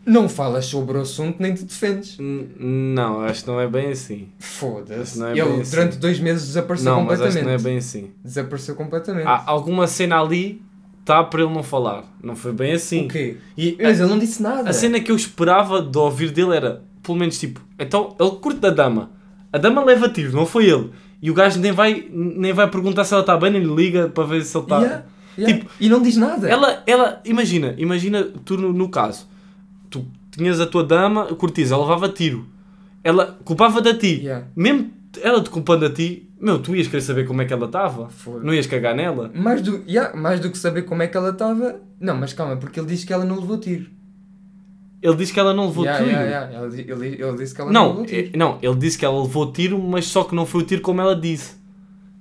não 0.06 0.28
falas 0.28 0.66
sobre 0.66 0.96
o 0.96 1.00
assunto 1.00 1.36
nem 1.42 1.52
te 1.52 1.64
defendes. 1.64 2.16
N- 2.18 2.48
Não, 2.58 3.20
acho 3.22 3.42
que 3.42 3.48
não 3.50 3.60
é 3.60 3.66
bem 3.66 3.88
assim. 3.90 4.28
Foda-se. 4.38 5.22
É 5.22 5.30
Ele 5.32 5.40
assim. 5.60 5.70
durante 5.76 5.96
dois 5.98 6.18
meses 6.20 6.46
desapareceu 6.46 6.92
Não, 6.92 7.02
mas 7.02 7.20
acho 7.20 7.22
completamente. 7.22 7.40
que 7.40 7.46
não 7.46 7.52
é 7.52 7.58
bem 7.58 7.78
assim. 7.78 8.10
Desapareceu 8.24 8.74
completamente. 8.76 9.26
Há 9.26 9.42
alguma 9.46 9.86
cena 9.86 10.20
ali 10.20 10.62
está 11.00 11.22
para 11.24 11.42
ele 11.42 11.52
não 11.52 11.62
falar. 11.62 12.04
Não 12.22 12.34
foi 12.36 12.52
bem 12.52 12.72
assim. 12.72 13.06
O 13.06 13.08
quê? 13.08 13.36
E 13.56 13.76
Mas 13.80 14.00
ele 14.00 14.08
não 14.08 14.18
disse 14.18 14.42
nada. 14.42 14.68
a 14.68 14.72
cena 14.72 14.98
que 15.00 15.10
eu 15.10 15.16
esperava 15.16 15.82
de 15.82 15.98
ouvir 15.98 16.30
dele 16.30 16.56
era, 16.56 16.82
pelo 17.02 17.18
menos 17.18 17.38
tipo, 17.38 17.60
então 17.78 18.14
ele 18.18 18.30
curte 18.32 18.60
da 18.60 18.70
dama. 18.70 19.10
A 19.52 19.58
dama 19.58 19.84
leva 19.84 20.08
tiro, 20.08 20.32
não 20.32 20.44
foi 20.46 20.66
ele. 20.68 20.90
E 21.22 21.30
o 21.30 21.34
gajo 21.34 21.58
nem 21.60 21.72
vai, 21.72 22.06
nem 22.12 22.52
vai 22.52 22.68
perguntar 22.70 23.04
se 23.04 23.12
ela 23.14 23.22
está 23.22 23.36
bem, 23.36 23.50
nem 23.50 23.62
lhe 23.62 23.74
liga 23.74 24.08
para 24.08 24.24
ver 24.24 24.42
se 24.44 24.56
ele 24.56 24.64
está. 24.64 24.78
Yeah, 24.80 25.04
yeah. 25.38 25.58
Tipo, 25.58 25.70
e 25.80 25.88
não 25.88 26.02
diz 26.02 26.16
nada. 26.16 26.48
Ela, 26.48 26.82
ela, 26.86 27.20
imagina, 27.24 27.74
imagina 27.78 28.22
tu 28.44 28.56
no, 28.58 28.72
no 28.72 28.88
caso, 28.88 29.26
tu 29.90 30.06
tinhas 30.30 30.60
a 30.60 30.66
tua 30.66 30.84
dama, 30.84 31.26
curtis, 31.34 31.70
ela 31.70 31.82
levava 31.82 32.08
tiro. 32.08 32.46
Ela 33.04 33.38
culpava-te 33.44 33.88
a 33.88 33.96
ti. 33.96 34.20
Yeah. 34.22 34.46
Mesmo 34.56 34.90
ela 35.22 35.42
te 35.42 35.48
culpando 35.48 35.86
a 35.86 35.90
ti, 35.90 36.28
meu, 36.40 36.58
tu 36.58 36.74
ias 36.76 36.86
querer 36.88 37.00
saber 37.02 37.26
como 37.26 37.40
é 37.40 37.44
que 37.44 37.52
ela 37.52 37.66
estava. 37.66 38.08
Não 38.42 38.52
ias 38.52 38.66
cagar 38.66 38.94
nela. 38.94 39.30
Mais 39.34 39.62
do, 39.62 39.82
yeah, 39.88 40.14
mais 40.16 40.40
do 40.40 40.50
que 40.50 40.58
saber 40.58 40.82
como 40.82 41.02
é 41.02 41.06
que 41.06 41.16
ela 41.16 41.30
estava. 41.30 41.80
Não, 42.00 42.16
mas 42.16 42.32
calma, 42.32 42.56
porque 42.56 42.78
ele 42.80 42.88
disse 42.88 43.06
que 43.06 43.12
ela 43.12 43.24
não 43.24 43.38
levou 43.40 43.58
tiro. 43.58 43.86
Ele 45.02 45.14
disse 45.14 45.32
que 45.32 45.38
ela 45.38 45.54
não 45.54 45.66
levou 45.66 45.84
Yeah, 45.84 46.04
tiro. 46.04 46.20
yeah. 46.20 46.64
Ele, 46.66 46.80
ele, 46.90 47.22
ele 47.22 47.36
disse 47.38 47.54
que 47.54 47.60
ela 47.60 47.70
não, 47.70 47.80
Não, 47.82 47.88
levou 47.90 48.06
tiro. 48.06 48.30
é- 48.32 48.36
não, 48.36 48.58
ele 48.60 48.74
disse 48.76 48.98
que 48.98 49.04
ela 49.04 49.22
levou 49.22 49.52
tiro, 49.52 49.78
mas 49.78 50.06
só 50.06 50.24
que 50.24 50.34
não 50.34 50.44
foi 50.46 50.62
o 50.62 50.66
tiro 50.66 50.82
como 50.82 51.00
ela 51.00 51.14
disse. 51.14 51.54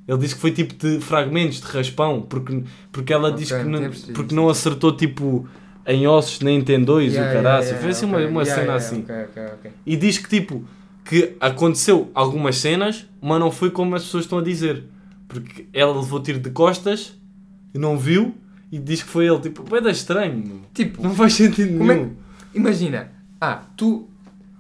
Ele 0.07 0.17
disse 0.19 0.36
que 0.36 0.41
foi 0.41 0.51
tipo 0.51 0.74
de 0.75 1.00
fragmentos, 1.00 1.60
de 1.62 1.65
raspão, 1.67 2.22
porque, 2.22 2.63
porque 2.91 3.12
ela 3.12 3.29
Ok, 3.29 3.39
disse 3.39 3.57
que 3.57 3.63
não 3.63 3.89
porque 4.13 4.36
não 4.36 4.50
acertou 4.50 4.95
tipo 4.95 5.48
em 5.88 6.08
ossos 6.08 6.39
nem 6.42 6.58
em 6.60 6.62
tendões, 6.63 7.13
Yeah, 7.13 7.30
o 7.30 7.34
yeah, 7.34 7.44
caraças. 7.50 7.65
yeah, 7.70 7.82
foi 7.82 7.92
assim 7.92 8.06
ok. 8.06 8.18
uma, 8.25 8.30
uma 8.32 8.42
Yeah, 8.44 8.62
cena 8.62 8.74
yeah, 8.74 8.86
assim. 8.86 9.01
ok, 9.04 9.15
ok, 9.44 9.54
ok. 9.60 9.72
E 9.86 9.96
diz 9.96 10.18
que 10.18 10.30
tipo 10.30 10.63
que 11.04 11.36
aconteceu 11.39 12.10
algumas 12.15 12.58
cenas, 12.58 13.06
mas 13.22 13.39
não 13.39 13.51
foi 13.51 13.70
como 13.70 13.96
as 13.96 14.04
pessoas 14.04 14.24
estão 14.24 14.39
a 14.39 14.44
dizer. 14.44 14.84
Porque 15.27 15.68
ela 15.74 15.94
levou 16.00 16.20
tiro 16.22 16.39
de 16.39 16.50
costas 16.50 17.13
e 17.74 17.77
não 17.80 17.98
viu 17.98 18.34
e 18.72 18.80
diz 18.80 19.04
que 19.04 19.10
foi 19.10 19.27
ele. 19.27 19.39
Tipo, 19.39 19.63
vai 19.63 19.82
dar 19.82 19.92
estranho. 19.92 20.62
Tipo, 20.74 21.01
Não 21.04 21.13
faz 21.13 21.34
sentido 21.34 21.77
Como 21.77 21.92
é 21.92 21.96
nenhum. 21.96 22.13
imagina, 22.54 23.12
ah, 23.39 23.62
tu, 23.77 24.08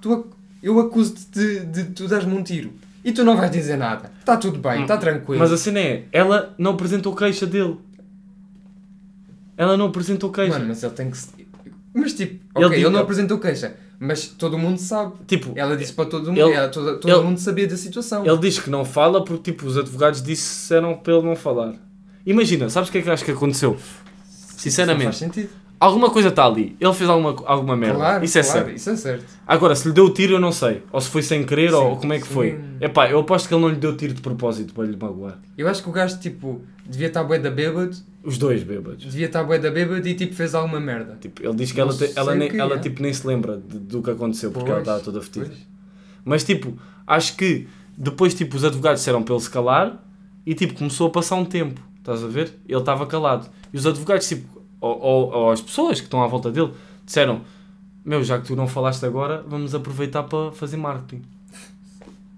tu 0.01 0.27
eu 0.61 0.79
acuso-te 0.79 1.27
de, 1.31 1.59
de 1.65 1.83
tu 1.93 2.07
dares-me 2.07 2.33
um 2.35 2.43
tiro 2.43 2.71
e 3.03 3.11
tu 3.11 3.23
não 3.23 3.37
vais 3.37 3.51
dizer 3.51 3.77
nada. 3.77 4.11
Está 4.19 4.35
tudo 4.37 4.57
bem, 4.59 4.81
está 4.81 4.97
tranquilo. 4.97 5.39
Mas 5.39 5.51
a 5.51 5.57
cena 5.57 5.79
é, 5.79 6.03
ela 6.11 6.53
não 6.57 6.71
apresentou 6.71 7.15
queixa 7.15 7.45
dele. 7.45 7.77
Ela 9.57 9.77
não 9.77 9.87
apresentou 9.87 10.31
queixa. 10.31 10.53
Mano, 10.53 10.67
mas 10.67 10.83
ele 10.83 10.93
tem 10.93 11.09
que. 11.09 11.17
se- 11.17 11.29
Mas 11.93 12.13
tipo, 12.13 12.33
Ele 12.55 12.65
ok, 12.65 12.77
ele, 12.77 12.83
diz- 12.83 12.93
não 12.93 12.99
apresentou 12.99 13.39
queixa, 13.39 13.75
mas 13.99 14.27
todo 14.27 14.57
mundo 14.57 14.77
sabe. 14.77 15.13
tipo, 15.25 15.53
Ela 15.55 15.77
disse 15.77 15.93
para 15.93 16.05
todo 16.09 16.27
mundo, 16.27 16.39
Ele- 16.41 16.51
ela- 16.53 16.67
todo, 16.67 16.99
todo 16.99 17.09
ele- 17.11 17.23
mundo 17.23 17.39
sabia 17.39 17.65
da 17.67 17.77
situação. 17.77 18.25
ele 18.25 18.37
diz 18.37 18.59
que 18.59 18.69
não 18.69 18.83
fala 18.83 19.23
porque 19.23 19.51
tipo, 19.51 19.65
os 19.65 19.77
advogados 19.77 20.21
disseram 20.21 20.95
para 20.97 21.13
ele 21.13 21.25
não 21.25 21.35
falar. 21.37 21.73
Imagina, 22.25 22.69
sabes 22.69 22.89
o 22.89 22.91
que 22.91 22.97
é 22.97 23.01
que 23.01 23.07
eu 23.09 23.13
acho 23.13 23.23
que 23.23 23.31
aconteceu? 23.31 23.71
Não 23.71 23.77
faz 23.77 24.61
Sinceramente, 24.61 25.15
sentido. 25.15 25.49
Alguma 25.79 26.09
coisa 26.09 26.29
está 26.29 26.45
ali. 26.45 26.75
Ele 26.79 26.93
fez 26.93 27.09
alguma, 27.09 27.35
alguma 27.45 27.75
merda. 27.75 27.95
Claro, 27.97 28.25
Isso 28.25 28.37
é 28.39 28.43
claro, 28.43 28.59
certo. 28.65 28.75
isso 28.75 28.89
é 28.89 28.95
certo. 28.95 29.25
Agora, 29.47 29.75
se 29.75 29.87
lhe 29.87 29.93
deu 29.93 30.05
o 30.05 30.09
tiro, 30.13 30.33
eu 30.33 30.39
não 30.39 30.51
sei. 30.51 30.83
Ou 30.91 30.99
se 31.01 31.09
foi 31.09 31.21
sem 31.21 31.43
querer, 31.45 31.69
Sim, 31.71 31.75
ou 31.75 31.95
como 31.97 32.13
é 32.13 32.19
que 32.19 32.27
sim. 32.27 32.33
foi. 32.33 32.59
Epá, 32.81 33.09
eu 33.09 33.19
aposto 33.19 33.47
que 33.47 33.53
ele 33.53 33.61
não 33.61 33.69
lhe 33.69 33.75
deu 33.75 33.95
tiro 33.95 34.13
de 34.13 34.21
propósito 34.21 34.73
para 34.73 34.85
lhe 34.85 34.95
magoar. 34.97 35.39
Eu 35.57 35.67
acho 35.67 35.81
que 35.83 35.89
o 35.89 35.91
gajo, 35.91 36.17
tipo, 36.19 36.61
devia 36.85 37.07
estar 37.07 37.23
bué 37.23 37.39
da 37.39 37.49
bêbado, 37.51 37.95
Os 38.23 38.37
dois 38.37 38.63
bêbados. 38.63 39.03
devia 39.05 39.25
estar 39.27 39.43
bué 39.43 39.59
da 39.59 39.69
bêbado 39.71 40.07
e 40.07 40.13
tipo 40.13 40.33
fez 40.33 40.55
alguma 40.55 40.79
merda. 40.79 41.17
Tipo, 41.21 41.43
ele 41.43 41.55
diz 41.55 41.71
que 41.71 41.79
Não 41.79 41.87
ela, 41.89 41.97
ela, 42.15 42.31
o 42.31 42.35
nem, 42.35 42.49
que 42.49 42.59
ela 42.59 42.75
é. 42.75 42.79
tipo, 42.79 43.01
nem 43.01 43.13
se 43.13 43.25
lembra 43.27 43.57
de- 43.57 43.79
do 43.79 44.01
que 44.01 44.09
aconteceu, 44.11 44.51
porque 44.51 44.69
ela 44.69 44.81
Pois, 44.81 44.87
estava 44.87 44.99
toda 45.03 45.21
fedida. 45.21 45.45
Pois. 45.47 45.67
Mas 46.23 46.43
tipo, 46.43 46.73
acho 47.05 47.35
que 47.37 47.67
depois 47.97 48.33
tipo, 48.33 48.55
os 48.57 48.63
advogados 48.65 48.99
disseram 49.01 49.21
para 49.23 49.33
ele 49.35 49.43
se 49.43 49.49
calar 49.49 50.03
e 50.45 50.53
tipo, 50.55 50.73
começou 50.73 51.07
a 51.07 51.09
passar 51.11 51.35
um 51.35 51.45
tempo. 51.45 51.79
Estás 51.99 52.23
a 52.23 52.27
ver? 52.27 52.53
Ele 52.67 52.79
estava 52.79 53.05
calado. 53.07 53.47
E 53.73 53.77
os 53.77 53.85
advogados, 53.87 54.27
tipo, 54.27 54.54
ou, 54.85 54.99
ou, 55.01 55.31
ou 55.33 55.51
as 55.51 55.61
pessoas 55.61 55.99
que 55.99 56.05
estão 56.07 56.21
à 56.23 56.27
volta 56.27 56.51
dele, 56.51 56.71
disseram: 57.05 57.41
Meu, 58.03 58.23
já 58.23 58.39
que 58.39 58.47
tu 58.47 58.55
não 58.55 58.67
falaste 58.67 59.05
agora, 59.05 59.43
vamos 59.47 59.73
aproveitar 59.73 60.23
para 60.23 60.51
fazer 60.51 60.77
marketing. 60.77 61.21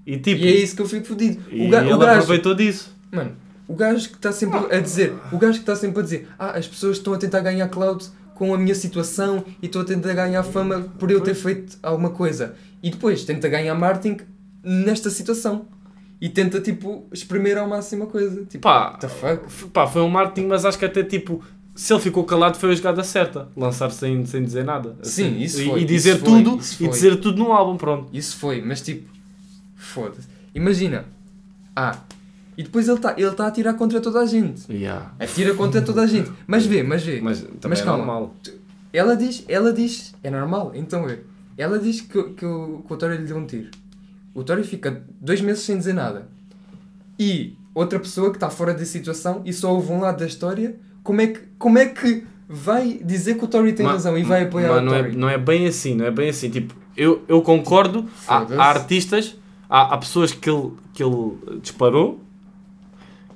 E 0.05 0.17
tipo, 0.17 0.41
E 0.43 0.47
é 0.47 0.51
isso 0.55 0.75
que 0.75 0.81
eu 0.81 0.87
fico 0.87 1.05
fodido. 1.05 1.41
e 1.51 1.67
O, 1.67 1.69
ga 1.69 1.81
ele 1.81 1.89
gajo, 1.97 2.03
aproveitou 2.03 2.55
disso. 2.55 2.95
Mano, 3.11 3.31
o 3.67 3.75
gajo 3.75 4.09
que 4.09 4.15
está 4.15 4.31
sempre 4.31 4.57
a 4.73 4.79
dizer, 4.79 5.13
o 5.31 5.37
gajo 5.37 5.53
que 5.53 5.59
está 5.59 5.75
sempre 5.75 5.99
a 5.99 6.03
dizer, 6.03 6.27
ah, 6.39 6.51
as 6.57 6.67
pessoas 6.67 6.97
estão 6.97 7.13
a 7.13 7.17
tentar 7.17 7.41
ganhar 7.41 7.67
cloud 7.67 8.05
com 8.33 8.53
a 8.53 8.57
minha 8.57 8.75
situação 8.75 9.43
e 9.61 9.65
estão 9.65 9.81
a 9.81 9.85
tentar 9.85 10.13
ganhar 10.13 10.43
fama 10.43 10.81
por 10.99 11.11
eu 11.11 11.19
ter 11.19 11.33
feito 11.33 11.77
alguma 11.83 12.11
coisa. 12.11 12.55
E 12.81 12.89
depois 12.89 13.25
tenta 13.25 13.49
ganhar 13.49 13.73
marketing 13.75 14.17
nesta 14.63 15.09
situação. 15.09 15.65
E 16.21 16.29
tenta, 16.29 16.59
tipo, 16.61 17.05
exprimir 17.11 17.57
ao 17.57 17.67
máximo 17.67 18.05
a 18.05 18.07
coisa. 18.07 18.43
Tipo, 18.45 18.63
Pá, 18.63 18.91
what 18.91 18.99
the 19.01 19.07
fuck? 19.09 19.65
pá, 19.69 19.85
foi 19.85 20.01
um 20.01 20.09
marketing, 20.09 20.47
mas 20.47 20.65
acho 20.65 20.77
que 20.79 20.85
até 20.85 21.03
tipo. 21.03 21.43
Se 21.77 21.93
ele 21.93 22.01
ficou 22.01 22.23
calado 22.23 22.57
foi 22.57 22.71
a 22.71 22.75
jogada 22.75 23.03
certa. 23.03 23.47
Lançar 23.55 23.91
sem, 23.91 24.25
sem 24.25 24.43
dizer 24.43 24.65
nada. 24.65 24.95
Sim, 25.03 25.39
isso 25.39 25.61
e, 25.61 25.65
foi, 25.65 25.81
E 25.81 25.85
dizer 25.85 26.15
isso 26.15 26.25
tudo. 26.25 26.59
E 26.79 26.87
dizer 26.87 27.17
tudo 27.17 27.37
no 27.37 27.53
álbum, 27.53 27.77
pronto. 27.77 28.09
Isso 28.11 28.35
foi, 28.37 28.61
mas 28.61 28.81
tipo, 28.81 29.07
foda-se. 29.75 30.27
Imagina, 30.55 31.05
ah, 31.75 31.99
e 32.57 32.63
depois 32.63 32.87
ele 32.87 32.97
está 32.97 33.13
ele 33.15 33.31
tá 33.31 33.45
a 33.45 33.47
atirar 33.49 33.75
contra 33.75 34.01
toda 34.01 34.19
a 34.19 34.25
gente. 34.25 34.63
Yeah. 34.71 35.13
Atira 35.19 35.53
contra 35.53 35.79
toda 35.79 36.01
a 36.01 36.07
gente. 36.07 36.31
Mas 36.47 36.65
vê, 36.65 36.81
mas 36.81 37.03
vê. 37.03 37.21
Mas 37.21 37.45
Mas 37.63 37.79
é 37.79 37.83
calma. 37.83 38.03
normal. 38.03 38.35
Ela 38.91 39.15
diz, 39.15 39.45
ela 39.47 39.71
diz, 39.71 40.15
é 40.23 40.31
normal, 40.31 40.71
então 40.73 41.05
vê. 41.05 41.19
Ela 41.55 41.77
diz 41.77 42.01
que, 42.01 42.23
que, 42.33 42.45
o, 42.45 42.83
que 42.87 42.93
o 42.93 42.97
Tório 42.97 43.17
lhe 43.17 43.27
deu 43.27 43.37
um 43.37 43.45
tiro. 43.45 43.69
O 44.33 44.43
Tório 44.43 44.63
fica 44.63 45.03
dois 45.21 45.39
meses 45.41 45.61
sem 45.61 45.77
dizer 45.77 45.93
nada. 45.93 46.27
E 47.19 47.55
outra 47.75 47.99
pessoa 47.99 48.31
que 48.31 48.37
está 48.37 48.49
fora 48.49 48.73
da 48.73 48.85
situação 48.85 49.43
e 49.45 49.53
só 49.53 49.71
ouve 49.71 49.91
um 49.91 49.99
lado 49.99 50.17
da 50.17 50.25
história, 50.25 50.75
como 51.07 51.21
é 51.21 51.27
que, 51.27 51.39
como 51.57 51.77
é 51.77 51.85
que 51.85 52.25
vai 52.49 52.99
dizer 53.01 53.35
que 53.37 53.45
o 53.45 53.47
Tório 53.47 53.73
tem 53.73 53.85
Ma- 53.85 53.93
razão 53.93 54.17
e 54.17 54.23
vai 54.23 54.43
apoiar 54.43 54.67
mas 54.73 54.81
o 54.81 54.85
não 54.85 54.93
é, 54.93 54.97
Tório? 55.03 55.17
não 55.17 55.29
é 55.29 55.37
bem 55.37 55.65
assim, 55.65 55.95
não 55.95 56.05
é 56.05 56.11
bem 56.11 56.27
assim. 56.27 56.49
Tipo, 56.49 56.75
eu, 56.97 57.23
eu 57.29 57.41
concordo. 57.41 58.05
Há, 58.27 58.39
há 58.57 58.65
artistas, 58.69 59.37
há, 59.69 59.93
há 59.93 59.97
pessoas 59.97 60.33
que 60.33 60.49
ele, 60.49 60.71
que 60.93 61.01
ele 61.01 61.37
disparou 61.61 62.19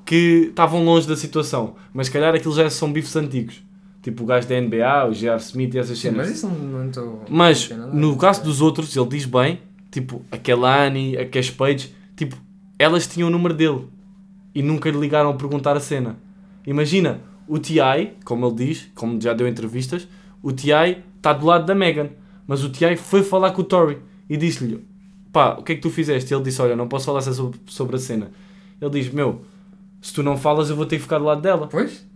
que 0.05 0.47
estavam 0.49 0.83
longe 0.83 1.07
da 1.07 1.15
situação. 1.15 1.75
Mas 1.93 2.07
se 2.07 2.11
calhar 2.13 2.35
aquilo 2.35 2.53
já 2.53 2.69
são 2.69 2.91
bifes 2.91 3.15
antigos. 3.15 3.63
Tipo 4.01 4.23
o 4.23 4.25
gajo 4.25 4.47
da 4.49 4.59
NBA, 4.59 5.07
o 5.09 5.13
J.R. 5.13 5.39
Smith 5.39 5.73
e 5.75 5.79
essas 5.79 5.97
Sim, 5.97 6.09
cenas. 6.09 6.27
mas 6.27 6.35
isso 6.37 6.47
não 6.47 6.55
não 6.55 6.87
estou... 6.89 7.23
Mas 7.29 7.69
no 7.93 8.17
caso 8.17 8.43
dos 8.43 8.59
outros, 8.59 8.93
ele 8.97 9.07
diz 9.07 9.25
bem, 9.25 9.61
tipo, 9.91 10.25
a 10.31 10.37
Kelani, 10.37 11.15
a 11.17 11.25
Cash 11.29 11.51
Page, 11.51 11.95
tipo, 12.17 12.35
elas 12.79 13.07
tinham 13.07 13.29
o 13.29 13.31
número 13.31 13.53
dele 13.53 13.87
e 14.53 14.61
nunca 14.61 14.89
lhe 14.89 14.97
ligaram 14.99 15.29
a 15.29 15.33
perguntar 15.35 15.77
a 15.77 15.79
cena. 15.79 16.17
Imagina, 16.67 17.21
o 17.51 17.59
T.I., 17.59 18.13
como 18.23 18.47
ele 18.47 18.55
diz, 18.55 18.89
como 18.95 19.19
já 19.19 19.33
deu 19.33 19.45
entrevistas, 19.45 20.07
o 20.41 20.53
T.I. 20.53 21.03
está 21.17 21.33
do 21.33 21.45
lado 21.45 21.65
da 21.65 21.75
Megan, 21.75 22.09
mas 22.47 22.63
o 22.63 22.69
T.I. 22.69 22.95
foi 22.95 23.23
falar 23.23 23.51
com 23.51 23.61
o 23.61 23.65
Tory 23.65 23.97
e 24.29 24.37
disse-lhe, 24.37 24.81
pá, 25.33 25.57
o 25.59 25.61
que 25.61 25.73
é 25.73 25.75
que 25.75 25.81
tu 25.81 25.89
fizeste? 25.89 26.31
E 26.31 26.33
ele 26.33 26.45
disse, 26.45 26.61
olha, 26.61 26.77
não 26.77 26.87
posso 26.87 27.07
falar 27.07 27.19
sobre, 27.19 27.59
sobre 27.65 27.97
a 27.97 27.99
cena. 27.99 28.31
Ele 28.79 28.91
diz, 28.91 29.11
meu, 29.11 29.41
se 30.01 30.13
tu 30.13 30.23
não 30.23 30.37
falas 30.37 30.69
eu 30.69 30.77
vou 30.77 30.85
ter 30.85 30.95
que 30.95 31.01
ficar 31.01 31.17
do 31.19 31.25
lado 31.25 31.41
dela. 31.41 31.67
Pois? 31.67 32.07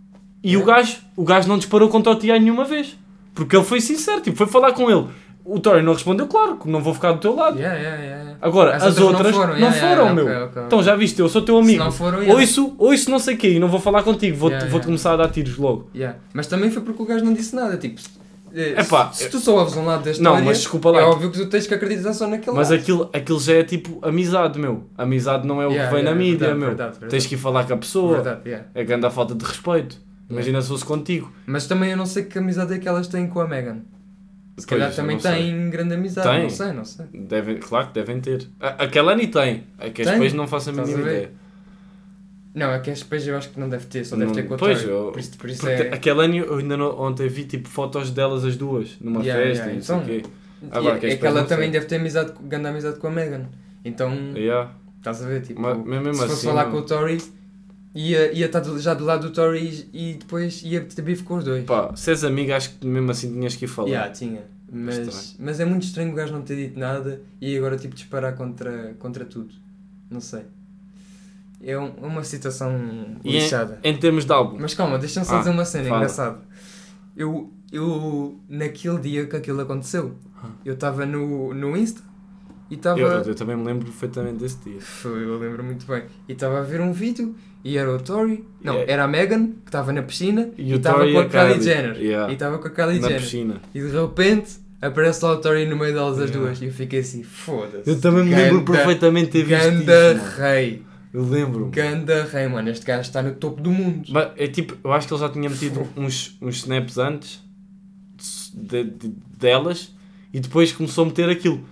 E 0.42 0.56
o 0.56 0.64
gajo, 0.64 1.00
o 1.14 1.22
gajo 1.22 1.46
não 1.48 1.58
disparou 1.58 1.90
contra 1.90 2.12
o 2.12 2.16
T.I. 2.16 2.40
nenhuma 2.40 2.64
vez. 2.64 2.96
Porque 3.34 3.54
ele 3.54 3.64
foi 3.64 3.82
sincero, 3.82 4.22
tipo, 4.22 4.38
foi 4.38 4.46
falar 4.46 4.72
com 4.72 4.90
ele. 4.90 5.06
O 5.48 5.60
Tory 5.60 5.80
não 5.82 5.92
respondeu, 5.92 6.26
claro, 6.26 6.56
que 6.56 6.68
não 6.68 6.82
vou 6.82 6.92
ficar 6.92 7.12
do 7.12 7.20
teu 7.20 7.34
lado. 7.34 7.56
Yeah, 7.56 7.78
yeah, 7.78 8.02
yeah. 8.02 8.36
Agora, 8.42 8.76
as, 8.76 8.98
outras 8.98 9.32
não 9.32 9.40
foram, 9.40 9.54
yeah, 9.56 9.76
yeah, 9.76 10.12
meu. 10.12 10.24
ok, 10.26 10.36
ok, 10.42 10.62
Então 10.66 10.82
já 10.82 10.96
viste, 10.96 11.20
eu 11.20 11.28
sou 11.28 11.40
teu 11.42 11.56
Se 11.56 11.62
amigo. 11.62 11.84
não 11.84 11.92
foram, 11.92 12.20
yeah. 12.20 12.40
Ouço, 12.40 12.74
ouço 12.76 13.10
não 13.10 13.18
sei 13.20 13.36
o 13.36 13.38
quê 13.38 13.52
e 13.52 13.58
não 13.60 13.68
vou 13.68 13.78
falar 13.78 14.02
contigo, 14.02 14.36
vou-te 14.36 14.54
yeah. 14.56 14.80
começar 14.84 15.12
a 15.12 15.16
dar 15.16 15.28
tiros 15.28 15.56
logo. 15.56 15.88
Mas 16.34 16.48
também 16.48 16.70
foi 16.70 16.82
porque 16.82 17.00
o 17.00 17.06
gajo 17.06 17.24
não 17.24 17.32
disse 17.32 17.54
nada. 17.54 17.76
Tipo, 17.76 18.00
se, 18.00 18.08
eh, 18.54 18.80
Epá, 18.80 19.12
se, 19.12 19.24
se 19.24 19.30
tu 19.30 19.38
só 19.38 19.56
ouves 19.58 19.76
um 19.76 19.84
lado 19.84 20.10
da 20.10 20.18
Não, 20.18 20.42
mas 20.42 20.58
desculpa 20.58 20.90
lá. 20.90 21.00
é 21.00 21.04
óbvio 21.04 21.30
que 21.30 21.38
tu 21.38 21.46
tens 21.46 21.66
que 21.66 21.74
acreditar 21.74 22.12
só 22.12 22.26
naquele 22.26 22.56
Mas 22.56 22.70
lado. 22.70 22.80
aquilo, 22.80 23.10
aquilo 23.12 23.38
já 23.38 23.52
é 23.54 23.62
tipo 23.62 23.98
amizade, 24.02 24.58
meu. 24.58 24.84
Amizade 24.96 25.46
não 25.46 25.60
é 25.60 25.66
o 25.66 25.70
que 25.70 25.94
vem 25.94 26.02
na 26.02 26.14
mídia, 26.14 26.38
verdade, 26.38 26.58
meu. 26.58 26.68
verdade, 26.68 26.90
verdade. 26.92 27.10
Tens 27.10 27.26
que 27.26 27.34
ir 27.34 27.38
falar 27.38 27.64
com 27.66 27.74
a 27.74 27.76
pessoa. 27.76 28.40
É 28.74 28.82
grande 28.82 29.06
a 29.06 29.10
falta 29.10 29.34
de 29.34 29.44
respeito. 29.44 29.98
Imagina 30.28 30.60
se 30.60 30.68
fosse 30.68 30.84
contigo. 30.84 31.30
Mas 31.46 31.66
também 31.66 31.90
eu 31.90 31.96
não 31.96 32.06
sei 32.06 32.24
que 32.24 32.36
amizade 32.38 32.74
é 32.74 32.78
que 32.78 32.88
elas 32.88 33.06
têm 33.06 33.28
com 33.28 33.40
a 33.40 33.46
Megan. 33.46 33.78
Se 34.56 34.66
calhar 34.66 34.86
Pois, 34.88 34.96
também 34.96 35.18
sei. 35.18 35.32
têm 35.32 35.70
grande 35.70 35.94
amizade. 35.94 36.28
Tem. 36.28 36.42
Não 36.44 36.50
sei, 36.50 36.72
não 36.72 36.84
sei. 36.84 37.06
Devem, 37.12 37.58
claro 37.58 37.88
que 37.88 37.92
devem 37.94 38.20
ter. 38.20 38.48
A- 38.58 38.84
Aquela 38.84 39.14
nem 39.14 39.28
tem. 39.28 39.64
A 39.78 39.90
Tem? 39.90 40.04
depois 40.04 40.32
não 40.32 40.46
faço 40.46 40.70
a 40.70 40.72
mínima 40.72 40.98
a 40.98 41.00
ideia. 41.02 41.30
Não, 42.54 42.70
é 42.72 42.78
que 42.78 42.90
as 42.90 43.02
peixes 43.02 43.28
eu 43.28 43.36
acho 43.36 43.50
que 43.50 43.60
não 43.60 43.68
deve 43.68 43.84
ter, 43.84 44.02
só 44.04 44.16
deve 44.16 44.28
Não- 44.28 44.34
ter 44.34 44.44
com 44.44 44.54
a 44.54 44.56
pois, 44.56 44.78
Tori. 44.80 44.90
eu- 44.90 45.10
Por 45.12 45.20
isso, 45.20 45.36
por 45.36 45.50
isso 45.50 45.68
é... 45.68 45.92
aquela 45.92 46.24
Annie, 46.24 46.38
eu 46.40 46.54
ainda 46.56 46.74
não, 46.74 46.98
ontem 46.98 47.28
vi 47.28 47.44
tipo 47.44 47.68
fotos 47.68 48.10
delas 48.10 48.46
as 48.46 48.56
duas 48.56 48.96
numa 48.98 49.20
Yeah, 49.22 49.42
festa 49.44 49.64
yeah, 49.64 49.72
e 49.72 49.76
não 49.76 49.82
sei 49.82 49.94
o 49.94 49.98
então- 49.98 50.06
quê. 50.06 50.68
Agora, 50.70 50.96
é 51.06 51.16
que 51.16 51.26
ela 51.26 51.44
também 51.44 51.64
sei. 51.64 51.72
deve 51.72 51.84
ter 51.86 51.96
amizade, 51.96 52.32
grande 52.44 52.68
amizade 52.68 52.98
com 52.98 53.08
a 53.08 53.10
Megan. 53.10 53.44
Então, 53.84 54.10
Yeah. 54.34 54.72
estás 54.96 55.22
a 55.22 55.26
ver? 55.28 55.42
Tipo, 55.42 55.60
mas 55.60 55.76
mesmo 55.84 56.14
se 56.14 56.20
fosse 56.20 56.32
assim, 56.32 56.46
falar 56.46 56.64
não- 56.64 56.70
com 56.72 56.78
o 56.78 56.82
Tory, 56.82 57.22
ia, 57.96 58.32
ia 58.32 58.46
estar 58.46 58.60
do- 58.60 58.78
já 58.78 58.94
do 58.94 59.04
lado 59.04 59.28
do 59.28 59.32
Tory 59.34 59.86
e, 59.92 60.10
e 60.10 60.14
depois 60.14 60.62
ia 60.62 60.80
ter 60.84 61.02
bife 61.02 61.22
com 61.22 61.36
os 61.38 61.44
dois. 61.44 61.64
Pá, 61.64 61.94
se 61.96 62.10
és 62.10 62.22
amigo, 62.24 62.52
acho 62.52 62.70
que 62.78 62.86
mesmo 62.86 63.10
assim 63.10 63.32
tinhas 63.32 63.56
que 63.56 63.64
ir 63.64 63.68
falar. 63.68 63.88
Yeah, 63.88 64.12
tinha. 64.12 64.42
Mas, 64.70 65.36
mas 65.38 65.60
é 65.60 65.64
muito 65.64 65.84
estranho 65.84 66.10
o 66.12 66.14
gajo 66.14 66.32
não 66.32 66.42
ter 66.42 66.56
dito 66.56 66.78
nada 66.78 67.20
e 67.40 67.56
agora 67.56 67.76
tipo 67.76 67.94
disparar 67.94 68.34
contra, 68.36 68.94
contra 68.98 69.24
tudo. 69.24 69.54
Não 70.10 70.20
sei. 70.20 70.42
É 71.62 71.78
um- 71.78 71.92
uma 72.02 72.22
situação 72.22 73.16
E 73.24 73.32
lixada. 73.32 73.78
em, 73.82 73.90
em 73.94 73.96
termos 73.96 74.24
de 74.24 74.32
álbum, 74.32 74.58
Mas 74.60 74.74
calma, 74.74 74.98
deixa-me 74.98 75.24
só 75.24 75.36
Ah, 75.36 75.38
dizer 75.38 75.50
uma 75.50 75.64
cena 75.64 75.88
engraçada. 75.88 76.38
Eu, 77.16 77.50
eu, 77.72 78.38
naquele 78.48 78.98
dia 79.00 79.26
que 79.26 79.34
aquilo 79.36 79.60
aconteceu, 79.62 80.14
Ah. 80.42 80.48
eu 80.64 80.74
estava 80.74 81.06
no, 81.06 81.54
no 81.54 81.76
Insta 81.76 82.02
e 82.70 82.74
estava. 82.74 82.98
eu, 83.00 83.08
eu 83.08 83.34
também 83.34 83.56
me 83.56 83.64
lembro 83.64 83.84
perfeitamente 83.84 84.38
desse 84.38 84.58
dia. 84.64 84.80
Foi, 84.80 85.22
eu 85.24 85.38
lembro 85.38 85.62
muito 85.64 85.86
bem. 85.86 86.04
E 86.28 86.32
estava 86.32 86.58
a 86.58 86.62
ver 86.62 86.80
um 86.80 86.92
vídeo 86.92 87.34
e 87.64 87.76
era 87.76 87.92
o 87.94 87.98
Tory. 88.00 88.44
Não, 88.62 88.74
Yeah. 88.74 88.92
era 88.92 89.04
a 89.04 89.08
Megan 89.08 89.46
que 89.46 89.52
estava 89.66 89.92
na 89.92 90.02
piscina 90.02 90.50
E 90.58 90.72
estava 90.72 91.10
com 91.10 91.18
a 91.18 91.22
a 91.22 91.28
Kylie. 91.28 91.62
Jenner. 91.62 91.96
Yeah. 92.00 92.30
E 92.30 92.34
estava 92.34 92.58
com 92.58 92.68
a 92.68 92.70
Kylie 92.70 93.00
Na 93.00 93.08
Jenner. 93.08 93.20
piscina. 93.22 93.60
E 93.74 93.80
de 93.80 93.88
repente 93.90 94.52
aparece 94.80 95.24
lá 95.24 95.32
o 95.32 95.36
Tory 95.38 95.66
no 95.66 95.76
meio 95.76 95.94
delas 95.94 96.18
as 96.18 96.28
Yeah. 96.30 96.38
duas. 96.46 96.60
E 96.62 96.66
eu 96.66 96.72
fiquei 96.72 97.00
assim, 97.00 97.22
foda-se. 97.22 97.88
Eu 97.90 98.00
também 98.00 98.24
me 98.24 98.34
lembro 98.34 98.62
perfeitamente 98.64 99.26
de 99.26 99.32
ter 99.32 99.44
visto 99.44 99.62
Ganda 99.84 100.12
isso. 100.14 100.40
rei. 100.40 100.82
Eu 101.14 101.22
lembro. 101.24 101.66
Ganda 101.72 102.24
rei, 102.30 102.46
mano. 102.46 102.68
Este 102.68 102.84
gajo 102.84 103.00
está 103.02 103.22
no 103.22 103.32
topo 103.34 103.62
do 103.62 103.70
mundo. 103.70 104.06
Mas 104.10 104.32
é 104.36 104.46
tipo, 104.48 104.76
eu 104.84 104.92
acho 104.92 105.08
que 105.08 105.14
ele 105.14 105.20
já 105.20 105.28
tinha 105.30 105.48
metido 105.48 105.88
uns, 105.96 106.36
uns 106.42 106.56
snaps 106.56 106.98
antes 106.98 107.40
de- 108.54 108.84
de- 108.84 109.12
delas 109.38 109.94
e 110.32 110.40
depois 110.40 110.72
começou 110.72 111.04
a 111.04 111.06
meter 111.06 111.28
aquilo. 111.30 111.64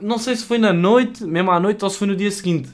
Não 0.00 0.18
sei 0.18 0.36
se 0.36 0.44
foi 0.44 0.58
na 0.58 0.72
noite, 0.72 1.24
mesmo 1.24 1.50
à 1.50 1.58
noite, 1.60 1.82
ou 1.84 1.90
se 1.90 1.98
foi 1.98 2.06
no 2.06 2.16
dia 2.16 2.30
seguinte. 2.30 2.70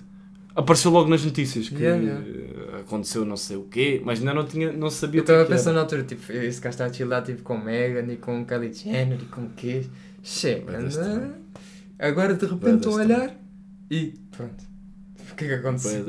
Apareceu 0.55 0.91
logo 0.91 1.09
nas 1.09 1.25
notícias 1.25 1.69
que 1.69 1.77
Yeah, 1.77 2.03
yeah. 2.03 2.79
aconteceu 2.81 3.25
não 3.25 3.37
sei 3.37 3.57
o 3.57 3.63
quê, 3.65 4.03
mas 4.05 4.19
ainda 4.19 4.35
não, 4.35 4.45
tinha, 4.45 4.73
não 4.73 4.91
sabia 4.91 5.21
Eu 5.21 5.23
o 5.23 5.27
que, 5.27 5.31
é 5.33 5.35
estava 5.35 5.41
era. 5.41 5.49
pensando 5.57 5.75
na 5.77 5.81
altura, 5.83 6.03
tipo, 6.03 6.33
esse 6.33 6.61
gajo 6.61 6.75
está 6.75 6.87
a 6.87 6.93
chilar 6.93 7.23
tipo, 7.23 7.43
com 7.43 7.57
Megan 7.57 8.13
e 8.13 8.17
com 8.17 8.45
Kylie 8.45 8.73
Jenner 8.73 9.19
e 9.23 9.25
com 9.27 9.43
o 9.43 9.51
quê? 9.51 9.87
Chega. 10.23 10.73
Agora 11.99 12.35
de 12.35 12.45
repente 12.47 12.77
estou 12.79 12.93
a 12.99 13.03
olhar 13.03 13.37
e 13.91 14.15
pronto. 14.37 14.65
que 15.37 15.45
é 15.45 15.49
que 15.49 15.55
aconteceu? 15.55 16.05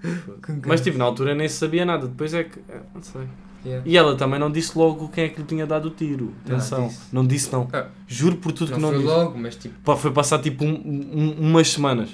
Mas 0.66 0.80
tipo, 0.80 0.96
na 0.98 1.04
altura 1.04 1.34
nem 1.34 1.48
sabia 1.48 1.84
nada, 1.84 2.08
depois 2.08 2.32
é 2.32 2.44
que. 2.44 2.58
é, 2.68 2.80
não 2.94 3.02
sei. 3.02 3.22
Yeah. 3.64 3.88
E 3.88 3.96
ela 3.96 4.16
também 4.16 4.40
não 4.40 4.50
disse 4.50 4.76
logo 4.76 5.08
quem 5.08 5.24
é 5.24 5.28
que 5.28 5.40
lhe 5.40 5.46
tinha 5.46 5.64
dado 5.66 5.86
o 5.86 5.90
tiro. 5.90 6.32
Não, 6.46 6.56
Atenção. 6.56 6.88
disse. 6.88 7.00
Não 7.12 7.26
disse, 7.26 7.52
não. 7.52 7.68
Ah. 7.72 7.86
Juro 8.08 8.36
por 8.36 8.50
tudo 8.52 8.70
Não 8.70 8.76
que 8.76 8.82
não 8.82 8.88
foi 8.90 8.98
disse. 8.98 9.10
logo, 9.10 9.38
mas 9.38 9.56
tipo. 9.56 9.74
Pá, 9.84 9.96
foi 9.96 10.10
passar 10.10 10.40
tipo 10.40 10.64
um- 10.64 10.74
um- 10.74 11.36
umas 11.50 11.68
semanas. 11.68 12.10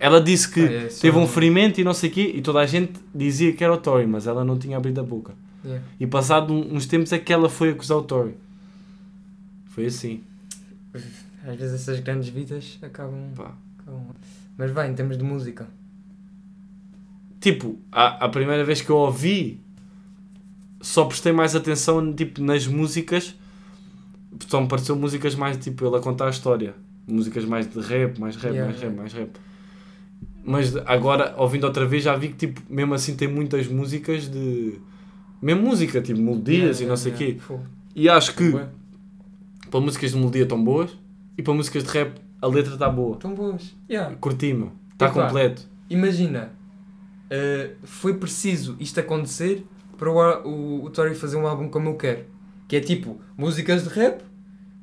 Ela 0.00 0.20
disse 0.20 0.50
que 0.50 0.60
ah, 0.60 0.72
é, 0.72 0.86
teve 0.88 1.16
um 1.16 1.26
ferimento 1.28 1.80
e 1.80 1.84
não 1.84 1.94
sei 1.94 2.10
o 2.10 2.12
quê, 2.12 2.32
e 2.34 2.42
toda 2.42 2.58
a 2.58 2.66
gente 2.66 2.92
dizia 3.14 3.52
que 3.52 3.62
era 3.62 3.72
o 3.72 3.76
Tory, 3.76 4.06
mas 4.06 4.26
ela 4.26 4.44
não 4.44 4.58
tinha 4.58 4.76
abrido 4.76 5.00
a 5.00 5.04
boca. 5.04 5.32
Yeah. 5.64 5.82
E 6.00 6.06
passado 6.06 6.52
uns 6.52 6.86
tempos 6.86 7.12
é 7.12 7.18
que 7.18 7.32
ela 7.32 7.48
foi 7.48 7.70
acusar 7.70 7.96
o 7.98 8.02
Tory. 8.02 8.34
Foi 9.66 9.86
assim. 9.86 10.22
Às 11.46 11.56
vezes 11.56 11.74
essas 11.82 12.00
grandes 12.00 12.28
vidas 12.28 12.78
acabam. 12.82 13.30
Pá. 13.36 13.52
acabam- 13.78 14.06
Mas 14.58 14.70
vai, 14.72 14.90
em 14.90 14.94
termos 14.94 15.16
de 15.16 15.22
música. 15.24 15.68
Tipo, 17.40 17.78
a, 17.92 18.24
a 18.24 18.28
primeira 18.28 18.64
vez 18.64 18.80
que 18.80 18.90
eu 18.90 18.96
ouvi, 18.96 19.60
só 20.84 21.06
prestei 21.06 21.32
mais 21.32 21.56
atenção 21.56 22.12
tipo, 22.12 22.42
nas 22.42 22.66
músicas. 22.66 23.34
Só 24.46 24.60
me 24.60 24.68
pareceu 24.68 24.94
músicas 24.94 25.34
mais 25.34 25.56
tipo 25.56 25.86
ele 25.86 25.96
a 25.96 25.98
contar 25.98 26.26
a 26.26 26.30
história. 26.30 26.74
Músicas 27.08 27.46
mais 27.46 27.66
de 27.66 27.80
rap, 27.80 28.18
mais 28.20 28.36
rap, 28.36 28.52
Yeah, 28.52 28.70
mais 28.70 28.82
rap, 28.82 28.94
mais 28.94 29.12
rap. 29.14 29.30
Mas 30.44 30.76
agora, 30.84 31.34
ouvindo 31.38 31.64
outra 31.64 31.86
vez, 31.86 32.04
já 32.04 32.14
vi 32.14 32.28
que 32.28 32.34
tipo, 32.34 32.60
mesmo 32.68 32.92
assim 32.92 33.16
tem 33.16 33.26
muitas 33.26 33.66
músicas 33.66 34.30
de. 34.30 34.78
Mesmo 35.40 35.62
música, 35.62 36.02
tipo 36.02 36.20
melodias 36.20 36.80
Yeah, 36.80 36.84
e 36.84 36.86
não 36.86 36.96
sei 36.98 37.12
o 37.12 37.16
yeah, 37.16 37.40
quê. 37.40 37.64
E 37.96 38.08
acho 38.10 38.34
que 38.34 38.52
para 39.70 39.80
músicas 39.80 40.10
de 40.10 40.18
melodia 40.18 40.42
estão 40.42 40.62
boas 40.62 40.90
e 41.38 41.42
para 41.42 41.54
músicas 41.54 41.82
de 41.82 41.90
rap 41.90 42.20
a 42.42 42.46
letra 42.46 42.74
está 42.74 42.90
boa. 42.90 43.16
Tão 43.16 43.34
boas. 43.34 43.74
Yeah. 43.88 44.14
Curti, 44.16 44.52
meu. 44.52 44.70
Está 44.92 45.08
completo. 45.08 45.66
Imagina, 45.88 46.52
eh, 47.30 47.70
foi 47.84 48.12
preciso 48.14 48.76
isto 48.78 49.00
acontecer 49.00 49.64
para 49.96 50.10
o, 50.10 50.48
o, 50.48 50.84
o 50.84 50.90
Tory 50.90 51.14
fazer 51.14 51.36
um 51.36 51.46
álbum 51.46 51.68
como 51.68 51.88
eu 51.90 51.94
quero. 51.94 52.24
Que 52.68 52.76
é 52.76 52.80
tipo 52.80 53.20
músicas 53.36 53.82
de 53.84 53.90
rap, 53.90 54.22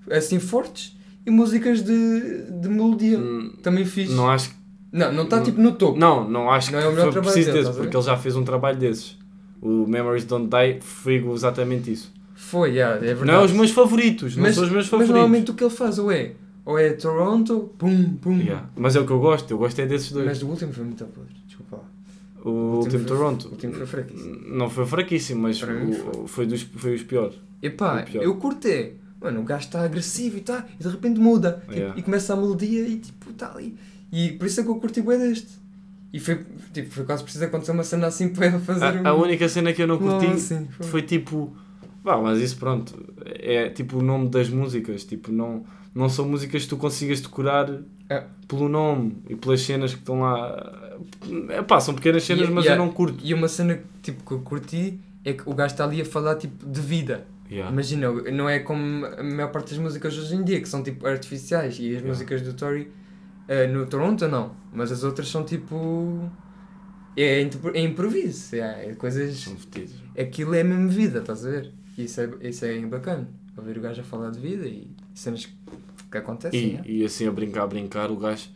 assim 0.09 0.39
fortes, 0.39 0.95
e 1.25 1.31
músicas 1.31 1.81
de, 1.83 2.51
de 2.51 2.69
melodia. 2.69 3.17
Hum, 3.17 3.53
Também 3.61 3.85
fiz. 3.85 4.09
Não 4.11 4.29
acho 4.29 4.51
Não, 4.91 5.11
não 5.11 5.23
está 5.23 5.37
Não- 5.37 5.43
tipo 5.43 5.61
no 5.61 5.71
topo. 5.73 5.97
Não, 5.99 6.29
não 6.29 6.49
acho 6.51 6.71
Não 6.71 6.79
que 6.79 6.85
é 6.85 6.87
o 6.87 6.91
melhor 6.91 7.03
foi 7.05 7.11
trabalho 7.13 7.33
preciso 7.33 7.53
dele, 7.53 7.65
desse, 7.65 7.77
porque 7.77 7.95
ele 7.97 8.03
já 8.03 8.17
fez 8.17 8.35
um 8.35 8.43
trabalho 8.43 8.77
desses. 8.77 9.17
O 9.61 9.85
Memories 9.87 10.25
Don't 10.25 10.47
Die 10.49 10.79
frigo 10.81 11.33
exatamente 11.33 11.91
isso. 11.91 12.11
Foi, 12.35 12.71
yeah, 12.71 12.95
é 12.97 12.99
verdade. 13.13 13.25
Não 13.25 13.35
é 13.41 13.45
os 13.45 13.51
meus 13.51 13.69
favoritos, 13.71 14.35
não 14.35 14.43
mas, 14.43 14.55
são 14.55 14.63
os 14.63 14.69
meus 14.71 14.83
mas 14.85 14.89
favoritos. 14.89 15.13
normalmente 15.15 15.51
o 15.51 15.53
que 15.53 15.63
ele 15.63 15.69
faz 15.73 15.99
ou 15.99 16.11
é, 16.11 16.31
ou 16.65 16.77
é 16.79 16.93
Toronto, 16.93 17.71
pum, 17.77 18.15
pum. 18.15 18.37
Yeah. 18.39 18.67
Mas 18.75 18.95
é 18.95 18.99
o 18.99 19.05
que 19.05 19.11
eu 19.11 19.19
gosto, 19.19 19.51
eu 19.51 19.57
gosto 19.59 19.79
é 19.79 19.85
desses 19.85 20.11
dois. 20.11 20.25
Mas 20.25 20.39
do 20.39 20.47
último 20.47 20.73
foi 20.73 20.83
muito 20.83 21.05
podre, 21.05 21.35
lá. 22.45 22.51
o 22.51 22.77
último 22.77 22.99
foi- 22.99 23.07
Toronto 23.17 23.47
O 23.47 23.51
último 23.51 23.73
foi 23.73 23.85
fraquíssimo. 23.85 24.35
não 24.47 24.69
foi 24.69 24.85
fraquíssimo, 24.85 25.41
mas 25.43 25.61
o- 25.61 26.27
foi, 26.27 26.45
dos, 26.45 26.61
foi 26.61 26.95
os 26.95 27.03
piores. 27.03 27.35
Epá, 27.61 28.01
O 28.01 28.05
pior. 28.05 28.23
eu 28.23 28.35
curtei. 28.35 28.99
Mano, 29.21 29.41
o 29.41 29.43
gajo 29.43 29.65
está 29.65 29.83
agressivo 29.83 30.37
e 30.37 30.41
tá, 30.41 30.65
e 30.79 30.83
de 30.83 30.89
repente 30.89 31.19
muda. 31.19 31.59
Tipo, 31.61 31.73
Yeah. 31.73 31.99
E 31.99 32.01
começa 32.01 32.33
a 32.33 32.35
melodia 32.35 32.87
e 32.87 32.97
tipo, 32.97 33.29
está 33.29 33.51
ali. 33.53 33.75
E 34.11 34.31
por 34.31 34.47
isso 34.47 34.59
é 34.59 34.63
que 34.63 34.69
eu 34.69 34.75
curti 34.75 35.01
bem 35.01 35.19
deste. 35.19 35.47
E 36.11 36.19
foi, 36.19 36.43
tipo, 36.73 36.89
foi 36.91 37.05
quase 37.05 37.21
preciso 37.23 37.45
acontecer 37.45 37.71
uma 37.71 37.83
cena 37.83 38.07
assim 38.07 38.29
para 38.29 38.59
fazer 38.59 38.83
A, 38.85 38.91
um... 38.93 39.07
a 39.07 39.13
única 39.13 39.47
cena 39.47 39.71
que 39.71 39.81
eu 39.83 39.87
não 39.87 39.97
curti 39.99 40.25
um 40.25 40.31
assim, 40.33 40.67
foi. 40.71 40.87
foi 40.87 41.01
tipo. 41.03 41.55
Vá, 42.03 42.17
mas 42.19 42.39
isso 42.39 42.57
pronto. 42.57 42.97
É 43.23 43.69
tipo 43.69 43.99
o 43.99 44.01
nome 44.01 44.27
das 44.27 44.49
músicas. 44.49 45.05
Tipo, 45.05 45.31
não, 45.31 45.63
não 45.93 46.09
são 46.09 46.27
músicas 46.27 46.63
que 46.63 46.69
tu 46.69 46.75
consigas 46.77 47.21
decorar 47.21 47.69
É. 48.13 48.23
pelo 48.47 48.67
nome 48.67 49.17
e 49.29 49.35
pelas 49.35 49.61
cenas 49.61 49.93
que 49.93 49.99
estão 49.99 50.19
lá. 50.21 50.97
É 51.49 51.61
pá, 51.61 51.79
são 51.79 51.93
pequenas 51.95 52.23
cenas, 52.23 52.49
mas 52.49 52.65
e 52.65 52.67
eu 52.67 52.75
não 52.77 52.89
curto. 52.91 53.23
E 53.23 53.33
uma 53.33 53.47
cena 53.47 53.79
tipo, 54.01 54.23
que 54.23 54.31
eu 54.33 54.39
curti 54.41 54.99
é 55.23 55.33
que 55.33 55.43
o 55.49 55.53
gajo 55.53 55.73
está 55.73 55.83
ali 55.85 56.01
a 56.01 56.05
falar 56.05 56.35
tipo 56.35 56.65
de 56.65 56.81
vida. 56.81 57.25
Yeah. 57.49 57.71
Imagina, 57.71 58.11
não 58.31 58.47
é 58.49 58.59
como 58.59 59.05
a 59.05 59.21
maior 59.23 59.51
parte 59.51 59.71
das 59.71 59.77
músicas 59.79 60.17
hoje 60.17 60.35
em 60.35 60.43
dia, 60.43 60.61
que 60.61 60.67
são 60.69 60.81
tipo 60.83 61.05
artificiais. 61.07 61.73
E 61.75 61.77
as 61.77 61.81
Yeah. 62.01 62.07
músicas 62.07 62.41
do 62.41 62.53
Tory, 62.53 62.89
eh, 63.47 63.67
no 63.67 63.85
Toronto 63.85 64.27
não. 64.27 64.51
Mas 64.73 64.91
as 64.91 65.03
outras 65.03 65.27
são 65.27 65.43
tipo. 65.43 66.29
É, 67.15 67.41
impro- 67.41 67.75
é 67.75 67.81
improviso. 67.81 68.55
É, 68.55 68.89
é 68.89 68.95
coisas. 68.95 69.35
São 69.37 69.55
fetidos. 69.57 69.95
Aquilo 70.17 70.53
é 70.55 70.63
mesmo 70.63 70.89
vida, 70.89 71.19
estás 71.19 71.45
a 71.45 71.49
ver? 71.49 71.71
E 71.97 72.05
Isso 72.05 72.21
é, 72.21 72.29
isso 72.41 72.65
é 72.65 72.79
bacana. 72.85 73.27
Ouvir 73.57 73.77
o 73.77 73.81
gajo 73.81 73.99
a 74.01 74.03
falar 74.03 74.29
de 74.31 74.39
vida 74.39 74.65
e 74.65 74.89
cenas 75.13 75.47
que, 76.11 76.17
acontecem. 76.17 76.79
E, 76.85 76.99
e 77.01 77.05
assim 77.05 77.27
a 77.27 77.31
brincar, 77.31 77.63
a 77.63 77.67
brincar, 77.67 78.11
o 78.11 78.15
gajo 78.17 78.49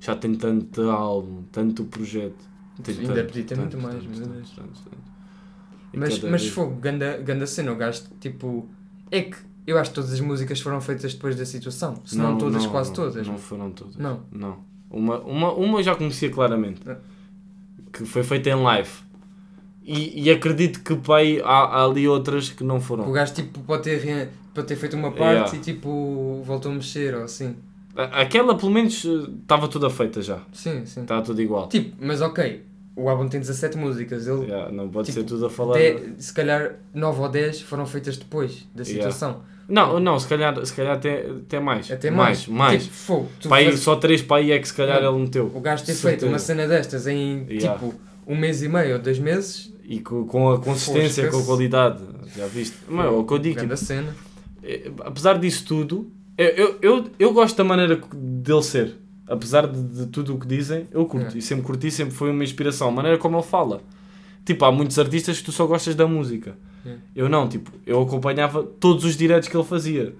já 0.00 0.14
tem 0.14 0.34
tanto 0.34 0.82
álbum, 0.90 1.42
tanto 1.52 1.84
projeto. 1.84 2.36
Tem 2.82 2.96
Ainda 2.98 3.14
tanto, 3.14 3.26
podia 3.28 3.44
ter 3.44 3.56
muito 3.56 3.78
mais, 3.78 3.94
tanto, 4.02 4.08
meu 4.18 4.28
Deus. 4.28 4.50
tanto, 4.56 4.80
Mas, 5.94 6.18
mas 6.20 6.42
vez- 6.42 6.48
fogo, 6.52 6.74
ganda, 6.76 7.16
ganda 7.18 7.46
cena, 7.46 7.72
o 7.72 7.76
gajo 7.76 8.02
tipo. 8.20 8.68
É 9.10 9.22
que 9.22 9.36
eu 9.66 9.78
acho 9.78 9.90
que 9.90 9.94
todas 9.94 10.12
as 10.12 10.20
músicas 10.20 10.60
foram 10.60 10.80
feitas 10.80 11.14
depois 11.14 11.36
da 11.36 11.46
situação. 11.46 12.02
Se 12.04 12.18
não, 12.18 12.36
todas, 12.36 12.66
quase 12.66 12.88
não, 12.90 12.96
todas. 12.96 13.26
Não 13.26 13.38
foram 13.38 13.70
todas. 13.70 13.96
Não. 13.96 14.20
Não. 14.32 14.58
Uma, 14.90 15.20
uma, 15.20 15.52
uma 15.52 15.78
eu 15.78 15.82
já 15.84 15.94
conhecia 15.94 16.30
claramente. 16.30 16.80
Ah. 16.88 16.96
Que 17.92 18.04
foi 18.04 18.22
feita 18.24 18.50
em 18.50 18.54
live. 18.60 18.90
E, 19.84 20.22
e 20.24 20.30
acredito 20.30 20.80
que 20.82 20.96
pai, 20.96 21.40
há, 21.44 21.46
há 21.46 21.84
ali 21.84 22.08
outras 22.08 22.50
que 22.50 22.64
não 22.64 22.78
O 22.78 22.80
foram. 22.80 23.12
gajo 23.12 23.34
tipo 23.34 23.60
pode 23.60 23.84
ter, 23.84 24.30
pode 24.54 24.66
ter 24.66 24.76
feito 24.76 24.94
uma 24.96 25.10
parte 25.10 25.34
Yeah. 25.34 25.56
e 25.56 25.60
tipo 25.60 26.42
voltou 26.44 26.70
a 26.70 26.74
mexer 26.74 27.14
ou 27.14 27.24
assim. 27.24 27.56
Aquela 27.96 28.56
pelo 28.56 28.72
menos 28.72 29.04
estava 29.04 29.68
toda 29.68 29.88
feita 29.90 30.20
já. 30.22 30.38
Sim, 30.52 30.84
sim. 30.84 31.02
Estava 31.02 31.22
tudo 31.22 31.40
igual. 31.40 31.68
Tipo, 31.68 31.94
mas 32.04 32.20
ok, 32.20 32.62
o 32.96 33.08
álbum 33.08 33.28
tem 33.28 33.38
17 33.40 33.76
músicas, 33.78 34.26
ele 34.26 34.46
Yeah, 34.46 34.72
não 34.72 34.88
pode 34.88 35.06
tipo, 35.12 35.20
ser 35.20 35.24
tudo 35.26 35.46
a 35.46 35.50
falar. 35.50 35.78
se 36.18 36.32
calhar 36.32 36.76
9 36.92 37.20
ou 37.20 37.28
10 37.28 37.60
foram 37.62 37.86
feitas 37.86 38.16
depois 38.16 38.66
da 38.74 38.82
Yeah. 38.82 39.10
situação. 39.12 39.42
Não, 39.68 39.98
não, 39.98 40.18
se 40.18 40.28
calhar, 40.28 40.66
se 40.66 40.74
calhar 40.74 40.94
até, 40.96 41.26
até 41.26 41.58
mais. 41.58 41.90
Até 41.90 42.10
mais. 42.10 42.46
Mais. 42.46 42.48
mais. 42.48 42.82
Tipo, 42.84 42.94
fogo, 42.94 43.28
tu 43.40 43.48
Pai, 43.48 43.64
faz- 43.64 43.80
Só 43.80 43.96
três 43.96 44.20
para 44.20 44.36
aí 44.38 44.52
é 44.52 44.58
que 44.58 44.68
se 44.68 44.74
calhar 44.74 45.00
Não. 45.02 45.14
ele 45.14 45.24
meteu. 45.24 45.50
o 45.54 45.60
gajo 45.60 45.84
ter 45.84 45.94
feito 45.94 46.26
uma 46.26 46.38
cena 46.38 46.66
destas 46.68 47.06
em 47.06 47.46
Yeah. 47.48 47.72
tipo 47.78 47.94
um 48.26 48.36
mês 48.36 48.62
e 48.62 48.68
meio 48.68 48.94
ou 48.96 48.98
dois 49.00 49.18
meses. 49.18 49.72
E 49.84 50.00
com, 50.00 50.26
com 50.26 50.50
a 50.50 50.58
consistência, 50.58 51.28
com 51.30 51.38
a 51.38 51.44
qualidade. 51.44 52.02
Já 52.36 52.46
viste? 52.46 52.76
Mas, 52.88 53.06
é 53.06 53.08
o 53.08 53.22
que 53.24 53.32
eu 53.34 53.38
digo, 53.38 53.60
tipo, 53.60 53.76
cena. 53.76 54.14
Eh, 54.64 54.90
apesar 55.04 55.38
disso 55.38 55.64
tudo, 55.66 56.10
eu, 56.36 56.78
eu, 56.82 57.04
eu, 57.18 57.32
gosto 57.32 57.56
da 57.56 57.64
maneira 57.64 58.00
dele 58.12 58.62
ser. 58.62 58.94
Apesar 59.26 59.66
de, 59.66 59.82
de 59.82 60.06
tudo 60.06 60.34
o 60.34 60.38
que 60.38 60.46
dizem, 60.46 60.88
eu 60.90 61.06
curto. 61.06 61.34
É. 61.34 61.38
E 61.38 61.42
sempre 61.42 61.64
curti, 61.64 61.90
sempre 61.90 62.14
foi 62.14 62.30
uma 62.30 62.42
inspiração. 62.42 62.88
A 62.88 62.90
maneira 62.90 63.18
como 63.18 63.36
ele 63.36 63.44
fala. 63.44 63.80
Tipo, 64.44 64.64
há 64.66 64.72
muitos 64.72 64.98
artistas 64.98 65.38
que 65.38 65.44
tu 65.44 65.52
só 65.52 65.66
gostas 65.66 65.94
da 65.94 66.06
música. 66.06 66.56
É. 66.84 66.96
Eu 67.16 67.28
não, 67.28 67.48
tipo, 67.48 67.70
eu 67.86 68.02
acompanhava 68.02 68.62
todos 68.62 69.04
os 69.04 69.16
diretos 69.16 69.48
que 69.48 69.56
ele 69.56 69.64
fazia. 69.64 70.14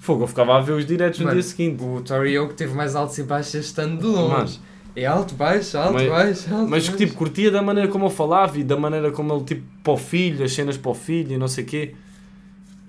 Fogo, 0.00 0.24
eu 0.24 0.26
ficava 0.28 0.56
a 0.56 0.60
ver 0.60 0.72
os 0.72 0.86
diretos 0.86 1.20
no 1.20 1.30
dia 1.30 1.42
seguinte. 1.42 1.82
O 1.82 2.00
Tory 2.00 2.38
Oak 2.38 2.54
teve 2.54 2.74
mais 2.74 2.96
altos 2.96 3.18
e 3.18 3.22
baixos 3.22 3.54
estando 3.54 4.00
de 4.00 4.06
longe. 4.06 4.32
Mano. 4.32 4.68
É 4.96 5.06
alto, 5.06 5.34
baixo, 5.34 5.78
alto, 5.78 5.94
Mas- 5.94 6.08
baixo, 6.08 6.54
alto, 6.54 6.70
Mas 6.70 6.88
baixo. 6.88 6.96
tipo, 6.96 7.14
curtia 7.14 7.50
da 7.52 7.62
maneira 7.62 7.88
como 7.88 8.06
ele 8.06 8.14
falava 8.14 8.58
e 8.58 8.64
da 8.64 8.76
maneira 8.76 9.12
como 9.12 9.32
ele, 9.32 9.44
tipo, 9.44 9.62
para 9.82 9.92
o 9.92 9.96
filho, 9.96 10.44
as 10.44 10.52
cenas 10.52 10.76
para 10.76 10.90
o 10.90 10.94
filho 10.94 11.34
e 11.34 11.38
não 11.38 11.46
sei 11.46 11.62
o 11.62 11.66
quê. 11.66 11.94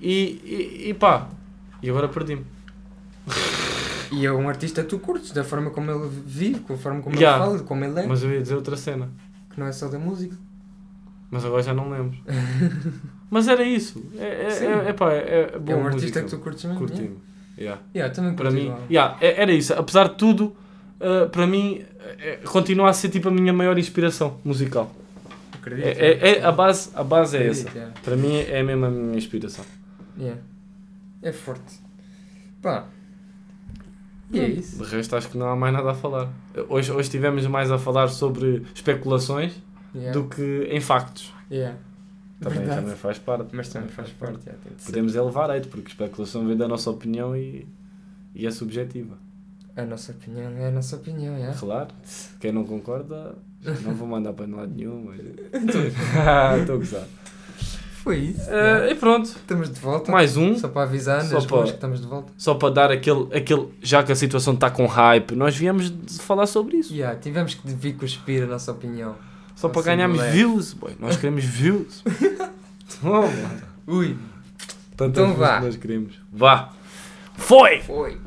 E, 0.01 0.83
e, 0.85 0.89
e 0.89 0.93
pá, 0.93 1.27
e 1.83 1.89
agora 1.89 2.07
perdi-me. 2.07 2.45
E 4.11 4.25
é 4.25 4.31
um 4.31 4.49
artista 4.49 4.81
que 4.81 4.89
tu 4.89 4.99
curtes, 4.99 5.31
da 5.31 5.43
forma 5.43 5.69
como 5.69 5.91
ele 5.91 6.09
vive, 6.25 6.59
com 6.61 6.73
a 6.73 6.77
forma 6.77 7.01
como 7.01 7.15
Yeah. 7.15 7.43
ele 7.45 7.53
fala, 7.57 7.63
como 7.67 7.85
ele 7.85 7.99
é, 7.99 8.07
Mas 8.07 8.23
eu 8.23 8.31
ia 8.31 8.41
dizer 8.41 8.55
outra 8.55 8.75
cena, 8.75 9.09
que 9.53 9.59
não 9.59 9.67
é 9.67 9.71
só 9.71 9.87
da 9.87 9.99
música. 9.99 10.35
mas 11.29 11.45
agora 11.45 11.61
já 11.61 11.73
não 11.73 11.89
lembro. 11.91 12.17
mas 13.29 13.47
era 13.47 13.63
isso. 13.63 14.03
É, 14.17 14.45
é, 14.47 14.49
Sim. 14.49 14.65
é, 14.65 14.89
é, 14.89 14.93
pá, 14.93 15.11
é, 15.13 15.51
é 15.53 15.59
boa 15.59 15.77
é 15.77 15.81
um 15.81 15.85
artista 15.85 16.21
música. 16.21 16.23
que 16.23 16.29
tu 16.29 16.39
curtes 16.39 16.65
mesmo. 16.65 16.79
Curti-me. 16.79 17.17
Yeah. 17.57 17.81
Yeah. 17.93 18.13
Também 18.15 18.33
Para 18.35 18.49
mim, 18.49 18.73
yeah, 18.89 19.15
é- 19.21 19.41
era 19.41 19.51
isso. 19.51 19.73
Apesar 19.73 20.07
de 20.09 20.15
tudo, 20.15 20.55
uh, 21.01 21.29
para 21.29 21.45
mim, 21.45 21.83
é- 22.19 22.37
continua 22.45 22.89
a 22.89 22.93
ser 22.93 23.09
tipo 23.09 23.27
a 23.27 23.31
minha 23.31 23.53
maior 23.53 23.77
inspiração 23.77 24.39
musical. 24.43 24.91
Acredito. 25.53 25.85
É, 25.85 25.91
é- 25.91 26.37
é- 26.39 26.43
a, 26.43 26.51
base, 26.51 26.89
a 26.95 27.03
base 27.03 27.35
é 27.37 27.41
Acredito, 27.41 27.67
essa. 27.67 27.77
yeah. 27.77 27.93
Para 28.01 28.15
mim 28.15 28.37
é 28.39 28.63
mesmo 28.63 28.85
a 28.85 28.89
minha 28.89 29.17
inspiração. 29.17 29.63
Yeah. 30.19 30.41
É 31.21 31.31
forte. 31.31 31.79
Pá. 32.61 32.87
E 34.31 34.39
é 34.39 34.47
isso. 34.47 34.83
De 34.83 34.89
resto, 34.95 35.15
acho 35.15 35.29
que 35.29 35.37
não 35.37 35.47
há 35.49 35.55
mais 35.55 35.73
nada 35.73 35.91
a 35.91 35.95
falar. 35.95 36.29
Hoje, 36.67 36.91
hoje 36.91 37.01
estivemos 37.01 37.45
mais 37.47 37.71
a 37.71 37.79
falar 37.79 38.09
sobre 38.09 38.65
especulações 38.73 39.53
Yeah. 39.93 40.11
do 40.13 40.29
que 40.29 40.67
em 40.69 40.79
factos. 40.79 41.33
Yeah. 41.49 41.75
Também, 42.39 42.59
Verdade. 42.59 42.81
também 42.81 42.95
faz 42.95 43.17
parte. 43.17 43.55
Mas 43.55 43.69
também 43.69 43.89
faz 43.89 44.09
parte. 44.11 44.45
yeah, 44.45 44.61
ser. 44.77 44.85
Podemos 44.85 45.15
é 45.15 45.21
levar 45.21 45.49
hate, 45.49 45.67
porque 45.67 45.87
especulação 45.89 46.45
vem 46.47 46.55
da 46.55 46.67
nossa 46.67 46.91
opinião 46.91 47.35
e, 47.35 47.67
e 48.35 48.45
é 48.45 48.51
subjetiva. 48.51 49.17
A 49.75 49.85
nossa 49.85 50.11
opinião 50.11 50.51
é 50.51 50.67
a 50.67 50.71
nossa 50.71 50.95
opinião, 50.95 51.35
yeah. 51.37 51.57
Claro, 51.57 51.89
quem 52.39 52.51
não 52.51 52.65
concorda, 52.65 53.35
não 53.83 53.95
vou 53.95 54.07
mandar 54.07 54.33
para 54.33 54.45
lado 54.45 54.73
nenhum. 54.75 55.05
Mas... 55.05 55.19
Estou 56.61 56.75
a 56.75 56.77
gozar. 56.77 57.07
Foi 58.03 58.17
isso. 58.17 58.49
Eh, 58.49 58.91
e 58.91 58.95
pronto, 58.95 59.25
Estamos 59.25 59.69
de 59.69 59.79
volta. 59.79 60.11
mais 60.11 60.37
um. 60.37 60.57
Só 60.57 60.67
para 60.69 60.83
avisar 60.83 61.21
Só 61.23 61.41
para- 61.41 61.63
que 61.63 61.69
estamos 61.71 61.99
de 62.01 62.07
volta. 62.07 62.31
Só 62.37 62.53
para 62.55 62.73
dar 62.73 62.91
aquele, 62.91 63.27
aquele. 63.35 63.67
Já 63.81 64.01
que 64.03 64.11
a 64.11 64.15
situação 64.15 64.53
está 64.53 64.69
com 64.71 64.85
hype, 64.85 65.35
nós 65.35 65.55
viemos 65.55 65.91
falar 66.21 66.45
sobre 66.45 66.77
isso. 66.77 66.93
Yeah, 66.93 67.19
tivemos 67.19 67.53
que 67.55 67.67
vir 67.67 67.95
cuspir 67.97 68.43
a 68.43 68.47
nossa 68.47 68.71
opinião. 68.71 69.15
Só 69.55 69.67
para 69.67 69.81
ganharmos 69.81 70.21
views, 70.31 70.73
boy. 70.73 70.95
Nós 70.99 71.15
queremos 71.17 71.43
views. 71.43 72.03
oh, 73.03 73.07
mano. 73.07 73.61
Ui, 73.85 74.17
Tantas 74.95 75.23
Então 75.23 75.35
vá. 75.35 75.57
que 75.59 75.65
nós 75.65 75.75
queremos. 75.75 76.13
Vá. 76.31 76.69
Foi! 77.35 77.81
foi. 77.81 78.17